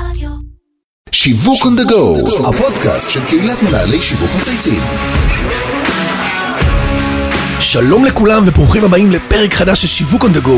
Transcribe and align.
רדיו. 0.00 0.30
שיווק 1.12 1.62
on 1.62 1.80
the 1.80 1.90
go, 1.90 2.46
הפודקאסט 2.48 3.10
של 3.10 3.26
קהילת 3.26 3.62
מנהלי 3.62 4.00
שיווק 4.00 4.30
מצייצים. 4.38 4.80
שלום 7.66 8.04
לכולם 8.04 8.42
וברוכים 8.46 8.84
הבאים 8.84 9.12
לפרק 9.12 9.54
חדש 9.54 9.82
של 9.82 9.88
שיווק 9.88 10.24
on 10.24 10.26
the 10.26 10.46
go, 10.46 10.50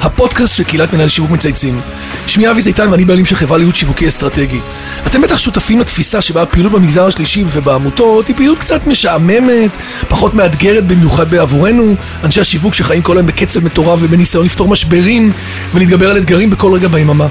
הפודקאסט 0.00 0.56
של 0.56 0.64
קהילת 0.64 0.92
מנהל 0.92 1.08
שיווק 1.08 1.30
מצייצים. 1.30 1.80
שמי 2.26 2.50
אבי 2.50 2.60
זיתן 2.60 2.88
ואני 2.90 3.04
בעלים 3.04 3.26
של 3.26 3.34
חברה 3.34 3.58
לייעוד 3.58 3.76
שיווקי 3.76 4.08
אסטרטגי. 4.08 4.60
אתם 5.06 5.20
בטח 5.22 5.38
שותפים 5.38 5.80
לתפיסה 5.80 6.20
שבה 6.20 6.42
הפעילות 6.42 6.72
במגזר 6.72 7.06
השלישי 7.06 7.44
ובעמותות 7.46 8.28
היא 8.28 8.36
פעילות 8.36 8.58
קצת 8.58 8.86
משעממת, 8.86 9.76
פחות 10.08 10.34
מאתגרת 10.34 10.86
במיוחד 10.86 11.30
בעבורנו, 11.30 11.94
אנשי 12.24 12.40
השיווק 12.40 12.74
שחיים 12.74 13.02
כל 13.02 13.16
היום 13.16 13.26
בקצב 13.26 13.64
מטורף 13.64 13.98
ובניסיון 14.02 14.44
לפתור 14.44 14.68
משברים 14.68 15.32
ולהתגבר 15.74 16.10
על 16.10 16.18
אתגרים 16.18 16.50
בכל 16.50 16.72
רגע 16.72 16.88
ביממה. 16.88 17.26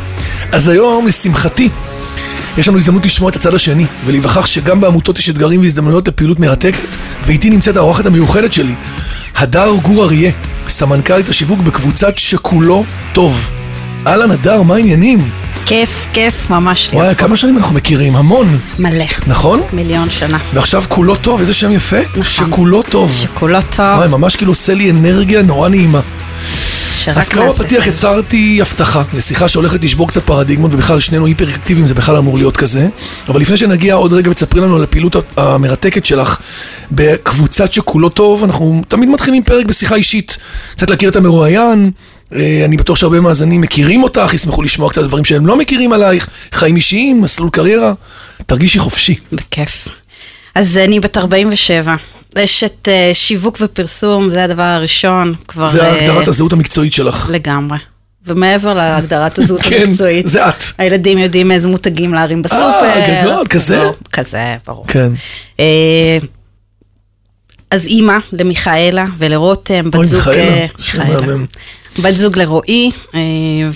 אז 0.52 0.68
היום, 0.68 1.08
לשמחתי, 1.08 1.70
יש 2.58 2.68
לנו 2.68 2.78
הזדמנות 2.78 3.06
לשמוע 3.06 3.30
את 3.30 3.36
הצד 3.36 3.54
השני, 3.54 3.86
ולהיווכח 4.06 4.46
שגם 4.46 4.82
בעמותות 4.82 5.20
יש 5.20 5.30
אתגרים 5.30 5.62
והזדמנויות 5.62 6.08
לפעילות 6.08 6.40
מרתקת, 6.40 6.98
ואיתי 7.26 7.50
נמצאת 7.50 7.76
האורחת 7.76 8.06
המיוחדת 8.06 8.54
שלי, 8.54 8.76
הדר 9.40 9.72
גור 9.82 10.04
אריה, 10.04 10.32
סמנכ"לית 10.68 11.30
השיווק 11.30 11.60
בקבוצת 11.60 12.18
שכולו 12.18 12.84
טוב. 13.14 13.50
אהלן 14.08 14.32
הדר, 14.32 14.62
מה 14.62 14.76
העניינים? 14.76 15.30
כיף, 15.66 16.08
כיף 16.14 16.50
ממש 16.50 16.90
וואי, 16.94 17.06
להיות 17.06 17.18
פה. 17.18 17.28
כמה 17.28 17.38
שנים 17.38 17.58
אנחנו 17.58 17.76
מכירים? 17.76 18.16
המון, 18.16 18.60
מלא. 18.80 19.06
נכון? 19.28 19.62
מיליון 19.74 20.10
שנה. 20.10 20.38
ועכשיו 20.54 20.84
כולו 20.90 21.16
טוב, 21.16 21.40
איזה 21.40 21.54
שם 21.54 21.72
יפה? 21.72 21.98
נכון. 22.12 22.24
שכולו 22.24 22.84
טוב. 22.84 23.12
שכולו 23.12 23.60
טוב, 23.62 23.98
וואי, 23.98 24.08
ממש 24.08 24.36
כאילו 24.36 24.52
עושה 24.52 24.74
לי 24.74 24.92
אנרגיה 24.92 25.42
נורא 25.42 25.70
נעימה. 25.70 26.02
שרק 27.16 27.18
אז 27.18 27.30
כבר 27.30 27.44
נעשה 27.44 27.64
בפתיח. 27.64 27.88
יצרתי 27.88 28.62
הבטחה 28.62 29.04
לשיחה 29.14 29.48
שהולכת 29.48 29.84
לשבור 29.84 30.08
קצת 30.08 30.24
פרדיגמות 30.24 30.74
ובכלל 30.74 31.00
שנינו 31.00 31.26
היפר 31.26 31.50
אקטיביים 31.50 31.88
זה 31.88 31.94
בכלל 31.94 32.16
אמור 32.16 32.38
להיות 32.38 32.58
כזה 32.58 32.88
אבל 33.28 33.42
לפני 33.42 33.58
שנגיע 33.58 33.94
עוד 33.94 34.14
רגע 34.14 34.32
ותספרי 34.32 34.62
לנו 34.62 34.76
על 34.76 34.84
הפעילות 34.84 35.16
המרתקת 35.38 36.06
שלך 36.06 36.42
בקבוצת 36.92 37.74
שכולו 37.74 38.10
טוב 38.10 38.44
אנחנו 38.44 38.82
תמיד 38.88 39.10
מתחילים 39.10 39.44
פרק 39.44 39.66
בשיחה 39.66 39.96
אישית 39.96 40.38
קצת 40.72 40.90
להכיר 40.90 41.10
את 41.10 41.16
המרואיין 41.16 41.92
אה, 42.36 42.62
אני 42.66 42.78
בטוח 42.78 42.98
שהרבה 42.98 43.20
מאזינים 43.20 43.62
מכירים 43.62 44.04
אותך, 44.04 44.34
ישמחו 44.34 44.62
לשמוע 44.62 44.90
קצת 44.90 45.04
דברים 45.04 45.26
שהם 45.26 45.48
לא 45.48 45.58
מכירים 45.58 45.94
עלייך, 45.94 46.30
חיים 46.52 46.76
אישיים, 46.76 47.22
מסלול 47.22 47.50
קריירה, 47.50 47.94
תרגישי 48.46 48.80
חופשי. 48.80 49.16
בכיף. 49.32 49.88
אז 50.56 50.78
אני 50.78 51.00
בת 51.00 51.18
47. 51.18 51.96
אשת 52.38 52.88
אה, 52.88 53.12
שיווק 53.14 53.58
ופרסום, 53.62 54.30
זה 54.30 54.44
הדבר 54.44 54.64
הראשון. 54.64 55.36
כבר... 55.48 55.68
זה 55.68 55.82
אה, 55.82 56.02
הגדרת 56.02 56.28
הזהות 56.28 56.54
המקצועית 56.54 56.94
שלך. 56.94 57.30
לגמרי. 57.34 57.78
ומעבר 58.26 58.74
להגדרת 58.74 59.40
הזהות 59.40 59.62
כן, 59.70 59.84
המקצועית, 59.88 60.28
זה 60.28 60.50
את. 60.50 60.64
הילדים 60.78 61.18
יודעים 61.18 61.52
איזה 61.52 61.68
מותגים 61.68 62.14
להרים 62.14 62.42
בסופר. 62.42 63.22
גדול, 63.22 63.46
כזה? 63.50 63.78
לא, 63.78 63.94
כזה, 64.12 64.56
ברור. 64.68 64.88
כן. 64.88 65.12
אה, 65.60 66.18
אז 67.72 67.88
אימא 67.88 68.18
למיכאלה 68.32 69.06
ולרותם, 69.18 69.90
בת 69.90 69.96
אוי, 69.96 70.06
זוג... 70.06 70.28
אה, 70.30 70.66
שם 70.80 71.08
מיכאלה. 71.08 71.36
בת 72.02 72.18
זוג 72.18 72.40
לרועי, 72.40 72.92
אה, 73.16 73.20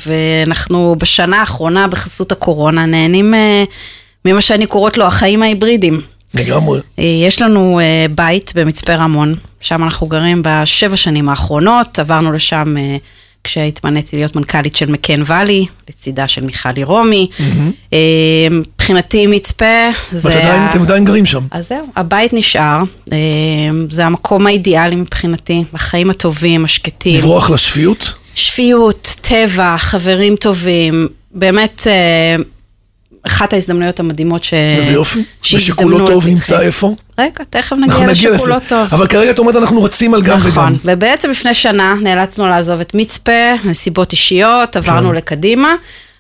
ואנחנו 0.08 0.96
בשנה 1.00 1.40
האחרונה 1.40 1.88
בחסות 1.88 2.31
הקורונה 2.31 2.86
נהנים 2.86 3.34
אה, 3.34 3.64
ממה 4.26 4.42
שאני 4.42 4.66
קוראת 4.66 4.98
לו 4.98 5.06
החיים 5.06 5.44
ההיברידיים. 5.44 6.02
לגמרי. 6.34 6.80
אה, 7.00 7.03
יש 7.03 7.42
לנו 7.42 7.80
אה, 7.80 8.06
בית 8.16 8.52
במצפה 8.56 8.95
רמון, 8.95 9.36
שם 9.59 9.84
אנחנו 9.84 10.08
גרים 10.08 10.42
בשבע 10.45 10.98
שנים 10.98 11.30
האחרונות, 11.30 12.00
עברנו 12.00 12.31
לשם 12.31 12.78
אה, 12.78 12.98
כשהתמניתי 13.44 14.16
להיות 14.16 14.36
מנכ"לית 14.36 14.75
של 14.75 14.92
מקן 14.92 15.22
ואלי, 15.25 15.66
לצידה 15.90 16.28
של 16.28 16.45
מיכלי 16.45 16.84
רומי. 16.84 17.28
מבחינתי 18.52 19.28
מצפה 19.28 19.90
זה... 20.12 20.30
עדיין, 20.30 20.70
אתם 20.70 20.81
עדיין 20.81 21.06
גרים 21.06 21.25
שם. 21.25 21.42
אז 21.52 21.67
זהו, 21.67 21.88
הבית 21.95 22.34
נשאר, 22.34 22.84
זה 23.90 24.06
המקום 24.06 24.47
האידיאלי 24.47 24.95
מבחינתי, 24.95 25.63
החיים 25.74 26.09
הטובים, 26.09 26.66
השקטים. 26.66 27.16
לברוח 27.16 27.50
לשפיות? 27.50 28.13
שפיות, 28.35 29.16
טבע, 29.22 29.75
חברים 29.78 30.35
טובים, 30.35 31.08
באמת 31.31 31.88
אחת 33.28 33.53
ההזדמנויות 33.53 34.00
המדהימות 34.00 34.44
ש... 34.44 34.53
איזה 34.53 34.94
יופי. 34.94 35.23
ושכולו 35.53 36.07
טוב. 36.07 36.28
נמצא 36.28 36.61
איפה? 36.61 36.95
רגע, 37.19 37.44
תכף 37.50 37.75
נגיע 37.75 38.07
לשכולו. 38.31 38.56
טוב. 38.67 38.88
אבל 38.91 39.07
כרגע 39.07 39.31
את 39.31 39.39
אומרת 39.39 39.56
אנחנו 39.56 39.84
רצים 39.84 40.13
על 40.13 40.22
גם 40.22 40.38
וגם. 40.38 40.47
נכון, 40.47 40.78
ובעצם 40.85 41.29
לפני 41.29 41.53
שנה 41.53 41.95
נאלצנו 42.01 42.47
לעזוב 42.50 42.79
את 42.79 42.95
מצפה, 42.95 43.31
נסיבות 43.66 44.11
אישיות, 44.11 44.75
עברנו 44.75 45.09
כן. 45.09 45.16
לקדימה, 45.16 45.75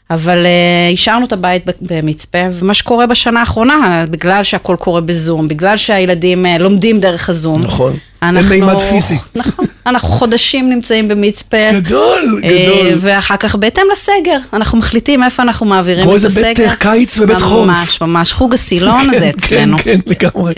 אבל 0.09 0.37
uh, 0.45 0.93
השארנו 0.93 1.25
את 1.25 1.33
הבית 1.33 1.63
במצפה, 1.81 2.37
ומה 2.51 2.73
שקורה 2.73 3.07
בשנה 3.07 3.39
האחרונה, 3.39 4.05
בגלל 4.09 4.43
שהכל 4.43 4.75
קורה 4.79 5.01
בזום, 5.01 5.47
בגלל 5.47 5.77
שהילדים 5.77 6.45
uh, 6.45 6.61
לומדים 6.61 6.99
דרך 6.99 7.29
הזום. 7.29 7.61
נכון. 7.61 7.91
אין 8.21 8.37
אנחנו- 8.37 8.49
מימד 8.49 8.77
פיזי. 8.79 9.17
נכון, 9.35 9.65
אנחנו 9.85 10.09
חודשים 10.09 10.69
נמצאים 10.69 11.07
במצפה. 11.07 11.71
גדול, 11.71 12.41
אה, 12.43 12.49
גדול. 12.49 12.97
ואחר 12.99 13.37
כך 13.37 13.55
בהתאם 13.55 13.83
לסגר, 13.91 14.37
אנחנו 14.53 14.77
מחליטים 14.77 15.23
איפה 15.23 15.43
אנחנו 15.43 15.65
מעבירים 15.65 16.03
כמו 16.03 16.11
את 16.11 16.15
איזה 16.15 16.27
הסגר. 16.27 16.67
בית 16.69 16.79
קיץ 16.79 17.19
ובית 17.19 17.41
חורף. 17.41 17.67
ממש, 17.67 18.01
ממש, 18.01 18.33
חוג 18.33 18.53
הסילון 18.53 19.09
הזה 19.09 19.19
כן, 19.19 19.29
אצלנו. 19.29 19.77
כן, 19.77 19.83
כן, 19.83 19.99
לגמרי. 20.05 20.53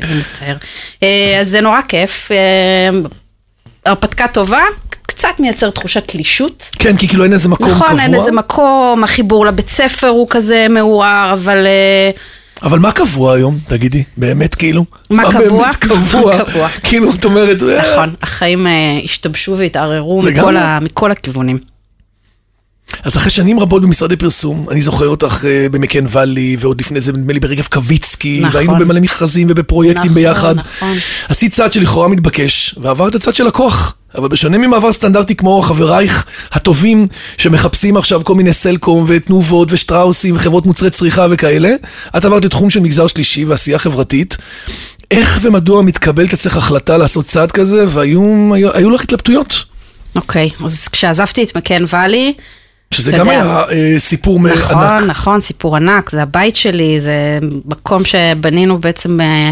אה, 1.03 1.38
אז 1.40 1.47
זה 1.47 1.62
נורא 1.62 1.81
כיף. 1.88 2.31
אה, 2.31 3.00
הרפתקה 3.86 4.28
טובה, 4.28 4.62
קצת 5.16 5.40
מייצר 5.40 5.69
תחושת 5.69 6.07
תלישות. 6.07 6.69
כן, 6.80 6.97
כי 6.97 7.07
כאילו 7.07 7.24
אין 7.24 7.34
איזה 7.34 7.50
מקום 7.50 7.69
נכון, 7.69 7.88
קבוע. 7.88 8.02
אין 8.02 8.16
איזה 8.16 8.31
מקום, 8.31 9.03
החיבור 9.03 9.46
לבית 9.46 9.69
ספר 9.69 10.07
הוא 10.07 10.28
כזה 10.30 10.68
מעורער, 10.69 11.34
אבל 11.34 11.66
אה, 11.66 12.12
אבל 12.64 12.80
מה 12.80 12.92
קבוע 12.92 13.34
היום, 13.34 13.60
תגידי? 13.68 14.04
באמת 14.18 14.56
כאילו? 14.56 14.86
מה 15.10 15.24
קבוע? 15.32 15.42
באמת 15.64 15.76
קבוע? 15.86 16.38
מה 16.38 16.46
קבוע? 16.46 16.70
כאילו, 16.70 17.14
את 17.14 17.26
אומרת... 17.26 17.64
אה, 17.64 17.92
נכון, 17.94 18.14
החיים 18.22 18.68
אה, 18.68 18.72
השתבשו 19.04 19.58
והתערערו. 19.58 20.22
מכל 20.22 20.58
ה- 20.58 20.80
מכל 20.80 21.12
הכיוונים. 21.12 21.60
אז 23.03 23.18
אחרי 23.18 23.31
שנים 23.31 23.59
רבות 23.59 23.81
במשרדי 23.81 24.16
פרסום, 24.16 24.66
אני 24.72 24.81
זוכר 24.81 25.07
אותך 25.07 25.46
אה, 25.46 25.69
במקן 25.72 26.06
ואלי, 26.07 26.57
ועוד 26.59 26.81
לפני 26.81 27.01
זה 27.01 27.13
נדמה 27.13 27.34
לי 27.34 27.40
ברגב 27.40 27.66
קוויצקי, 27.66 28.40
נכון. 28.40 28.56
והיינו 28.56 28.75
במלא 28.78 29.00
מכרזים 29.00 29.47
ובפרויקטים 29.50 30.12
נכון, 30.12 30.13
ביחד. 30.13 30.56
נכון. 30.56 30.97
עשית 31.29 31.53
צעד 31.53 31.74
שלכאורה 31.74 32.07
מתבקש, 32.07 32.75
ועברת 32.78 33.16
צעד 33.16 33.35
של 33.35 33.44
לקוח. 33.44 33.95
אבל 34.18 34.28
בשונה 34.28 34.57
ממעבר 34.57 34.91
סטנדרטי 34.91 35.35
כמו 35.35 35.62
חברייך 35.62 36.25
הטובים, 36.51 37.07
שמחפשים 37.38 37.97
עכשיו 37.97 38.24
כל 38.24 38.35
מיני 38.35 38.53
סלקום 38.53 39.06
ותנובות 39.07 39.68
ושטראוסים 39.72 40.35
וחברות 40.35 40.66
מוצרי 40.66 40.90
צריכה 40.90 41.28
וכאלה, 41.31 41.74
את 42.18 42.25
עברת 42.25 42.45
לתחום 42.45 42.69
של 42.69 42.79
מגזר 42.79 43.07
שלישי 43.07 43.45
ועשייה 43.45 43.79
חברתית. 43.79 44.38
איך 45.12 45.40
ומדוע 45.41 45.81
מתקבלת 45.81 46.34
אצלך 46.34 46.57
החלטה 46.57 46.97
לעשות 46.97 47.25
צעד 47.25 47.51
כזה, 47.51 47.85
והיו 47.88 48.53
היו, 48.53 48.74
היו 48.74 48.90
לך 48.90 49.03
התלבטויות? 49.03 49.63
אוקיי, 50.16 50.50
אז 50.66 50.88
כשעזבתי 50.88 51.44
את 51.44 51.57
מקן 51.57 51.84
ואלי, 51.88 52.34
שזה 52.95 53.11
גם 53.11 53.19
יודע. 53.19 53.31
היה 53.31 53.63
אה, 53.72 54.00
סיפור 54.00 54.39
נכון, 54.39 54.78
ענק. 54.78 55.01
נכון, 55.07 55.41
סיפור 55.41 55.75
ענק, 55.75 56.09
זה 56.09 56.22
הבית 56.22 56.56
שלי, 56.56 57.00
זה 57.00 57.39
מקום 57.66 58.06
שבנינו 58.06 58.79
בעצם 58.79 59.22
אה, 59.22 59.51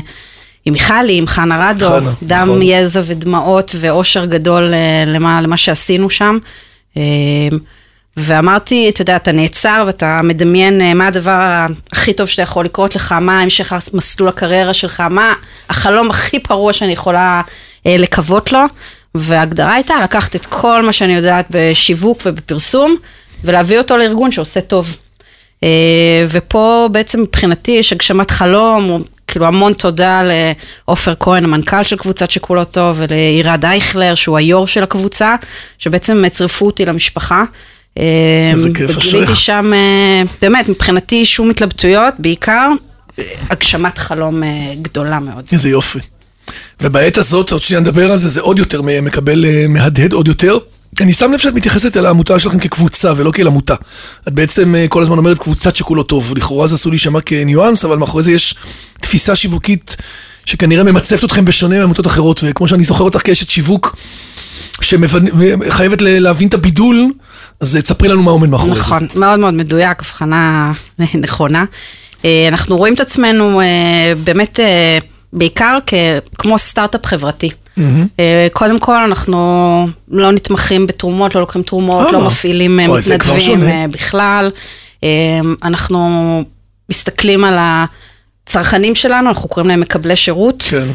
עם 0.65 0.73
מיכלי, 0.73 1.17
עם 1.17 1.27
חנה 1.27 1.69
רדו, 1.69 1.87
חנה, 1.87 2.11
דם, 2.23 2.41
נכון. 2.41 2.61
יזע 2.61 3.01
ודמעות 3.05 3.75
ואושר 3.79 4.25
גדול 4.25 4.73
אה, 4.73 5.03
למה, 5.05 5.41
למה 5.41 5.57
שעשינו 5.57 6.09
שם. 6.09 6.37
אה, 6.97 7.01
ואמרתי, 8.17 8.89
אתה 8.89 9.01
יודע, 9.01 9.15
אתה 9.15 9.31
נעצר 9.31 9.83
ואתה 9.87 10.21
מדמיין 10.23 10.81
אה, 10.81 10.93
מה 10.93 11.07
הדבר 11.07 11.65
הכי 11.91 12.13
טוב 12.13 12.27
שאתה 12.27 12.41
יכול 12.41 12.65
לקרות 12.65 12.95
לך, 12.95 13.11
מה 13.11 13.41
המשך 13.41 13.73
מסלול 13.93 14.29
הקריירה 14.29 14.73
שלך, 14.73 15.03
מה 15.09 15.33
החלום 15.69 16.09
הכי 16.09 16.39
פרוע 16.39 16.73
שאני 16.73 16.91
יכולה 16.91 17.41
אה, 17.85 17.95
לקוות 17.97 18.51
לו. 18.51 18.59
וההגדרה 19.15 19.73
הייתה 19.73 19.93
לקחת 20.03 20.35
את 20.35 20.45
כל 20.45 20.81
מה 20.81 20.93
שאני 20.93 21.13
יודעת 21.13 21.45
בשיווק 21.49 22.21
ובפרסום, 22.25 22.95
ולהביא 23.43 23.77
אותו 23.77 23.97
לארגון 23.97 24.31
שעושה 24.31 24.61
טוב. 24.61 24.97
אה, 25.63 26.25
ופה 26.29 26.89
בעצם 26.91 27.21
מבחינתי 27.21 27.71
יש 27.71 27.93
הגשמת 27.93 28.31
חלום, 28.31 29.03
כאילו 29.27 29.45
המון 29.45 29.73
תודה 29.73 30.21
לעופר 30.87 31.13
כהן, 31.19 31.43
המנכ"ל 31.43 31.83
של 31.83 31.95
קבוצת 31.95 32.31
שכולו 32.31 32.65
טוב, 32.65 32.95
ולעירד 32.99 33.65
אייכלר, 33.65 34.15
שהוא 34.15 34.37
היו"ר 34.37 34.65
של 34.65 34.83
הקבוצה, 34.83 35.35
שבעצם 35.77 36.23
צירפו 36.29 36.65
אותי 36.65 36.85
למשפחה. 36.85 37.43
אה, 37.99 38.03
איזה 38.53 38.69
כיף, 38.73 38.97
אשריך. 38.97 39.13
וגיליתי 39.15 39.35
שם, 39.35 39.71
אה, 39.73 40.23
באמת, 40.41 40.69
מבחינתי 40.69 41.25
שום 41.25 41.49
התלבטויות, 41.49 42.13
בעיקר 42.19 42.69
הגשמת 43.49 43.97
חלום 43.97 44.43
גדולה 44.81 45.19
מאוד. 45.19 45.43
איזה 45.51 45.69
יופי. 45.69 45.99
ובעת 46.81 47.17
הזאת, 47.17 47.51
עוד 47.51 47.61
שנייה 47.61 47.81
נדבר 47.81 48.11
על 48.11 48.17
זה, 48.17 48.29
זה 48.29 48.41
עוד 48.41 48.59
יותר 48.59 48.81
מקבל, 48.81 49.45
מהדהד 49.67 50.13
עוד 50.13 50.27
יותר. 50.27 50.57
אני 51.01 51.13
שם 51.13 51.31
לב 51.31 51.39
שאת 51.39 51.53
מתייחסת 51.53 51.97
אל 51.97 52.05
העמותה 52.05 52.39
שלכם 52.39 52.59
כקבוצה 52.59 53.13
ולא 53.17 53.31
כאל 53.31 53.47
עמותה. 53.47 53.75
את 54.27 54.33
בעצם 54.33 54.75
אה, 54.75 54.85
כל 54.89 55.01
הזמן 55.01 55.17
אומרת 55.17 55.37
קבוצת 55.37 55.75
שכולו 55.75 56.03
טוב. 56.03 56.33
לכאורה 56.37 56.67
זה 56.67 56.75
עשוי 56.75 56.91
להישמע 56.91 57.21
כניואנס, 57.21 57.85
אבל 57.85 57.97
מאחורי 57.97 58.23
זה 58.23 58.31
יש 58.31 58.55
תפיסה 59.01 59.35
שיווקית 59.35 59.97
שכנראה 60.45 60.83
ממצפת 60.83 61.23
אתכם 61.23 61.45
בשונה 61.45 61.79
מעמותות 61.79 62.07
אחרות. 62.07 62.41
וכמו 62.43 62.67
שאני 62.67 62.83
זוכר 62.83 63.03
אותך 63.03 63.19
כאשת 63.23 63.49
שיווק, 63.49 63.95
שחייבת 64.81 66.01
להבין 66.01 66.47
את 66.47 66.53
הבידול, 66.53 67.11
אז 67.59 67.77
תספרי 67.83 68.07
לנו 68.07 68.23
מה 68.23 68.31
עומד 68.31 68.49
מאחורי 68.49 68.75
זה. 68.75 68.81
נכון, 68.81 69.07
מאוד 69.15 69.39
מאוד 69.39 69.53
מדויק, 69.53 69.99
הבחנה 69.99 70.71
נכונה. 71.23 71.65
אה, 72.25 72.47
אנחנו 72.47 72.77
רואים 72.77 72.93
את 72.93 72.99
עצמנו 72.99 73.61
אה, 73.61 73.65
באמת 74.23 74.59
אה, 74.59 74.97
בעיקר 75.33 75.77
כמו 76.37 76.57
סטארט-אפ 76.57 77.05
חברתי. 77.05 77.49
אה, 78.19 78.47
קודם 78.53 78.79
כל, 78.79 78.95
אנחנו 78.95 79.37
לא 80.07 80.31
נתמכים 80.31 80.87
בתרומות, 80.87 81.35
לא 81.35 81.41
לוקחים 81.41 81.63
תרומות, 81.63 82.07
אה, 82.07 82.11
לא 82.11 82.27
מפעילים 82.27 82.79
אה, 82.79 83.01
זה 83.01 83.17
כבר 83.17 83.33
מתנדבים 83.35 83.91
בכלל. 83.91 84.51
אנחנו 85.63 86.43
מסתכלים 86.89 87.43
על 87.43 87.57
הצרכנים 87.59 88.95
שלנו, 88.95 89.29
אנחנו 89.29 89.49
קוראים 89.49 89.69
להם 89.69 89.79
מקבלי 89.79 90.15
שירות. 90.15 90.63
כן. 90.69 90.87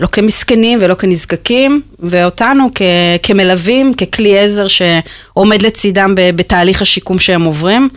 לא 0.00 0.06
כמסכנים 0.06 0.78
ולא 0.82 0.94
כנזקקים, 0.94 1.82
ואותנו 1.98 2.68
כ- 2.74 2.82
כמלווים, 3.22 3.94
ככלי 3.94 4.38
עזר 4.38 4.66
שעומד 4.68 5.62
לצידם 5.62 6.12
בתהליך 6.16 6.82
השיקום 6.82 7.18
שהם 7.18 7.42
עוברים. 7.42 7.88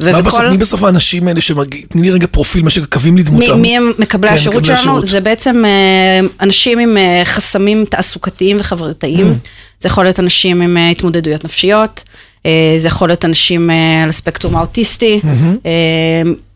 מה 0.00 0.22
בסוף, 0.22 0.40
מי 0.40 0.56
בסוף 0.56 0.82
האנשים 0.82 1.28
האלה 1.28 1.40
שמגיעים, 1.40 1.86
תני 1.86 2.02
לי 2.02 2.10
רגע 2.10 2.26
פרופיל, 2.26 2.62
מה 2.62 2.70
שקווים 2.70 3.14
מי, 3.14 3.20
לדמותם. 3.20 3.60
מי 3.60 3.76
הם 3.76 3.92
מקבלי 3.98 4.28
כן, 4.28 4.34
השירות 4.34 4.62
מקבלי 4.62 4.76
שלנו? 4.76 4.90
השירות. 4.90 5.04
זה 5.04 5.20
בעצם 5.20 5.64
אה, 5.64 6.20
אנשים 6.40 6.78
עם 6.78 6.96
אה, 6.96 7.22
חסמים 7.24 7.84
תעסוקתיים 7.84 8.56
וחברתיים. 8.60 9.32
Mm. 9.32 9.48
זה 9.78 9.86
יכול 9.86 10.04
להיות 10.04 10.20
אנשים 10.20 10.62
עם 10.62 10.76
אה, 10.76 10.90
התמודדויות 10.90 11.44
נפשיות. 11.44 12.02
אה, 12.46 12.74
זה 12.76 12.88
יכול 12.88 13.08
להיות 13.08 13.24
אנשים 13.24 13.70
אה, 13.70 14.02
על 14.02 14.08
הספקטרום 14.08 14.56
האוטיסטי. 14.56 15.20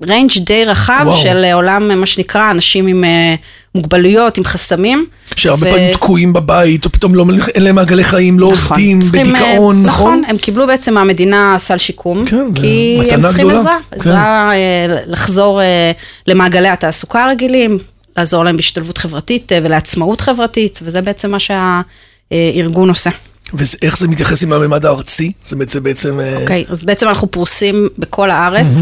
range 0.02 0.30
די 0.46 0.64
רחב. 0.64 1.02
וואו. 1.06 1.22
של 1.22 1.44
אה, 1.44 1.54
עולם, 1.54 1.90
אה, 1.90 1.96
מה 1.96 2.06
שנקרא, 2.06 2.50
אנשים 2.50 2.86
עם 2.86 3.04
אה, 3.04 3.34
מוגבלויות, 3.74 4.38
עם 4.38 4.44
חסמים. 4.44 5.06
שהרבה 5.36 5.66
ו- 5.66 5.70
פעמים 5.70 5.92
תקועים 5.92 6.32
בבית, 6.32 6.84
או 6.84 6.90
פתאום 6.90 7.14
לא, 7.14 7.24
אין 7.54 7.62
להם 7.62 7.74
מעגלי 7.74 8.04
חיים, 8.04 8.38
לא 8.38 8.52
נכון. 8.52 8.68
עובדים, 8.68 9.00
צריכים, 9.00 9.36
אה, 9.36 9.42
בדיכאון, 9.42 9.82
נכון? 9.82 10.22
הם 10.28 10.38
קיבלו 10.38 10.66
בעצם 10.66 10.94
מהמדינה 10.94 11.54
סל 11.58 11.78
שיקום, 11.78 12.24
כן, 12.24 12.54
כי 12.54 12.98
הם 13.10 13.26
צריכים 13.26 13.48
גדולה. 13.48 13.60
עזרה, 13.60 13.78
כן. 13.90 14.00
עזרה 14.00 14.50
אה, 14.52 14.86
לחזור 15.06 15.62
אה, 15.62 15.92
למעגלי 16.26 16.68
התעסוקה 16.68 17.24
הרגילים, 17.24 17.78
לעזור 18.16 18.44
להם 18.44 18.56
בהשתלבות 18.56 18.98
חברתית 18.98 19.52
אה, 19.52 19.58
ולעצמאות 19.62 20.20
חברתית, 20.20 20.80
וזה 20.82 21.02
בעצם 21.02 21.30
מה 21.30 21.38
שהארגון 21.38 22.88
עושה. 22.88 23.10
ואיך 23.52 23.98
זה 23.98 24.08
מתייחס 24.08 24.42
עם 24.42 24.52
הממד 24.52 24.86
הארצי? 24.86 25.32
זה 25.46 25.56
בעצם, 25.56 25.82
בעצם... 25.82 26.20
אה, 26.20 26.40
אוקיי, 26.40 26.64
אז 26.68 26.84
בעצם 26.84 27.08
אנחנו 27.08 27.30
פרוסים 27.30 27.88
בכל 27.98 28.30
הארץ. 28.30 28.74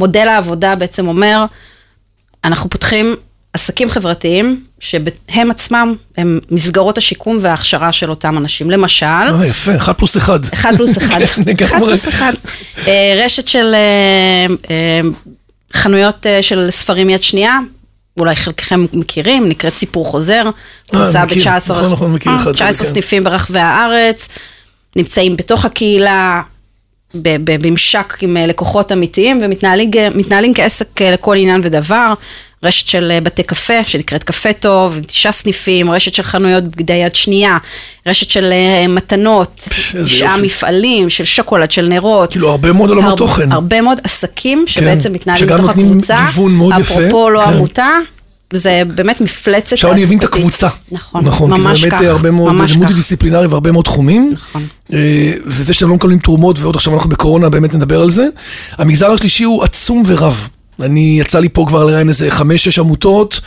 מודל 0.00 0.28
העבודה 0.28 0.76
בעצם 0.76 1.08
אומר, 1.08 1.44
אנחנו 2.44 2.70
פותחים 2.70 3.16
עסקים 3.52 3.90
חברתיים, 3.90 4.64
שהם 4.80 5.50
עצמם 5.50 5.94
הם 6.16 6.40
מסגרות 6.50 6.98
השיקום 6.98 7.38
וההכשרה 7.40 7.92
של 7.92 8.10
אותם 8.10 8.38
אנשים. 8.38 8.70
למשל, 8.70 9.06
אה, 9.06 9.46
יפה, 9.46 9.76
אחד 9.76 9.92
פלוס 9.92 10.16
אחד. 10.16 10.38
אחד 10.52 10.76
פלוס 10.76 10.96
אחד. 10.98 11.18
כן, 11.24 11.42
לגמרי. 11.46 11.64
אחד 11.64 11.78
פלוס 11.78 12.08
אחד. 12.08 12.32
אה, 12.86 13.22
רשת 13.24 13.48
של 13.48 13.74
אה, 13.74 15.00
חנויות 15.72 16.26
של 16.42 16.70
ספרים 16.70 17.10
יד 17.10 17.22
שנייה, 17.22 17.58
אולי 18.18 18.34
חלקכם 18.34 18.86
מכירים, 18.92 19.48
נקראת 19.48 19.74
סיפור 19.74 20.04
חוזר. 20.04 20.50
פרוסה 20.88 21.24
מכיר. 21.24 21.44
ב-19 21.44 21.70
נכון, 21.70 21.92
נכון, 21.92 22.12
מכיר 22.12 22.32
אחד 22.36 22.42
כזה, 22.42 22.52
19 22.52 22.86
כן. 22.86 22.92
סניפים 22.92 23.24
ברחבי 23.24 23.58
הארץ, 23.58 24.28
נמצאים 24.96 25.36
בתוך 25.36 25.64
הקהילה, 25.64 26.42
בממשק 27.14 28.22
עם 28.22 28.36
אה, 28.36 28.46
לקוחות 28.46 28.92
אמיתיים, 28.92 29.38
ומתנהלים 29.42 29.90
מתנהלים 30.14 30.54
כעסק 30.54 31.02
אה, 31.02 31.10
לכל 31.10 31.36
עניין 31.36 31.60
ודבר. 31.64 32.14
רשת 32.66 32.86
של 32.88 33.10
אה, 33.14 33.20
בתי 33.20 33.42
קפה, 33.42 33.84
שנקראת 33.84 34.24
קפה 34.24 34.52
טוב, 34.52 34.96
עם 34.96 35.02
תשעה 35.02 35.32
סניפים, 35.32 35.90
רשת 35.90 36.14
של 36.14 36.22
חנויות 36.22 36.64
בגדי 36.64 36.92
יד 36.92 37.14
שנייה, 37.14 37.56
רשת 38.06 38.30
של 38.30 38.52
אה, 38.52 38.88
מתנות, 38.88 39.68
תשעה. 40.04 40.36
מפעלים 40.42 41.10
של 41.10 41.24
שוקולד, 41.24 41.70
של 41.70 41.88
נרות. 41.88 42.30
כאילו, 42.30 42.50
הרבה 42.50 42.72
מאוד 42.72 42.88
עולמות 42.90 43.08
הרבה- 43.08 43.16
תוכן. 43.18 43.52
הרבה 43.52 43.80
מאוד 43.80 44.00
עסקים 44.04 44.64
שבעצם 44.66 45.12
מתנהלים 45.12 45.46
שגם 45.46 45.56
בתוך 45.56 45.66
נותנים 45.68 45.86
הקבוצה. 45.90 46.16
גיוון 46.34 46.52
מאוד 46.52 46.72
יפה. 46.80 46.94
אפרופו 46.94 47.30
לא 47.30 47.40
כן. 47.44 47.50
עמותה, 47.52 47.88
זה 48.52 48.82
באמת 48.94 49.20
מפלצת 49.20 49.72
עכשיו 49.72 49.92
אני 49.92 50.04
מבין 50.04 50.18
את. 50.18 50.24
הקבוצה. 50.24 50.68
נכון, 50.92 51.24
נכון, 51.24 51.54
כי 51.54 51.60
ממש 51.60 51.80
זה 51.80 51.88
באמת 51.88 52.00
כך, 52.02 52.06
הרבה 52.08 52.30
מאוד, 52.30 52.56
זה 52.66 52.72
כך. 52.72 52.76
מולטי 52.76 52.94
דיסציפלינרי 52.94 53.46
והרבה 53.46 53.72
מאוד 53.72 53.84
תחומים. 53.84 54.30
נכון. 54.32 54.66
אה, 54.92 54.98
וזה 55.46 55.74
שאתם 55.74 55.88
לא 55.88 55.94
מקבלים 55.94 56.18
תרומות, 56.18 56.58
ועוד 56.58 56.76
עכשיו 56.76 56.94
אנחנו 56.94 57.10
בקורונה, 57.10 57.48
באמת 57.48 57.74
נדבר 57.74 58.00
על 58.00 58.10
זה. 58.10 58.26
המגזר 58.78 59.10
השלישי 59.10 59.44
הוא 59.44 59.64
עצום 59.64 60.02
ורב. 60.06 60.48
אני, 60.80 61.16
יצא 61.20 61.40
לי 61.40 61.48
פה 61.48 61.64
כבר 61.68 61.84
לראיין 61.84 62.08
איזה 62.08 62.30
חמש-שש 62.30 62.78
עמותות, 62.78 63.40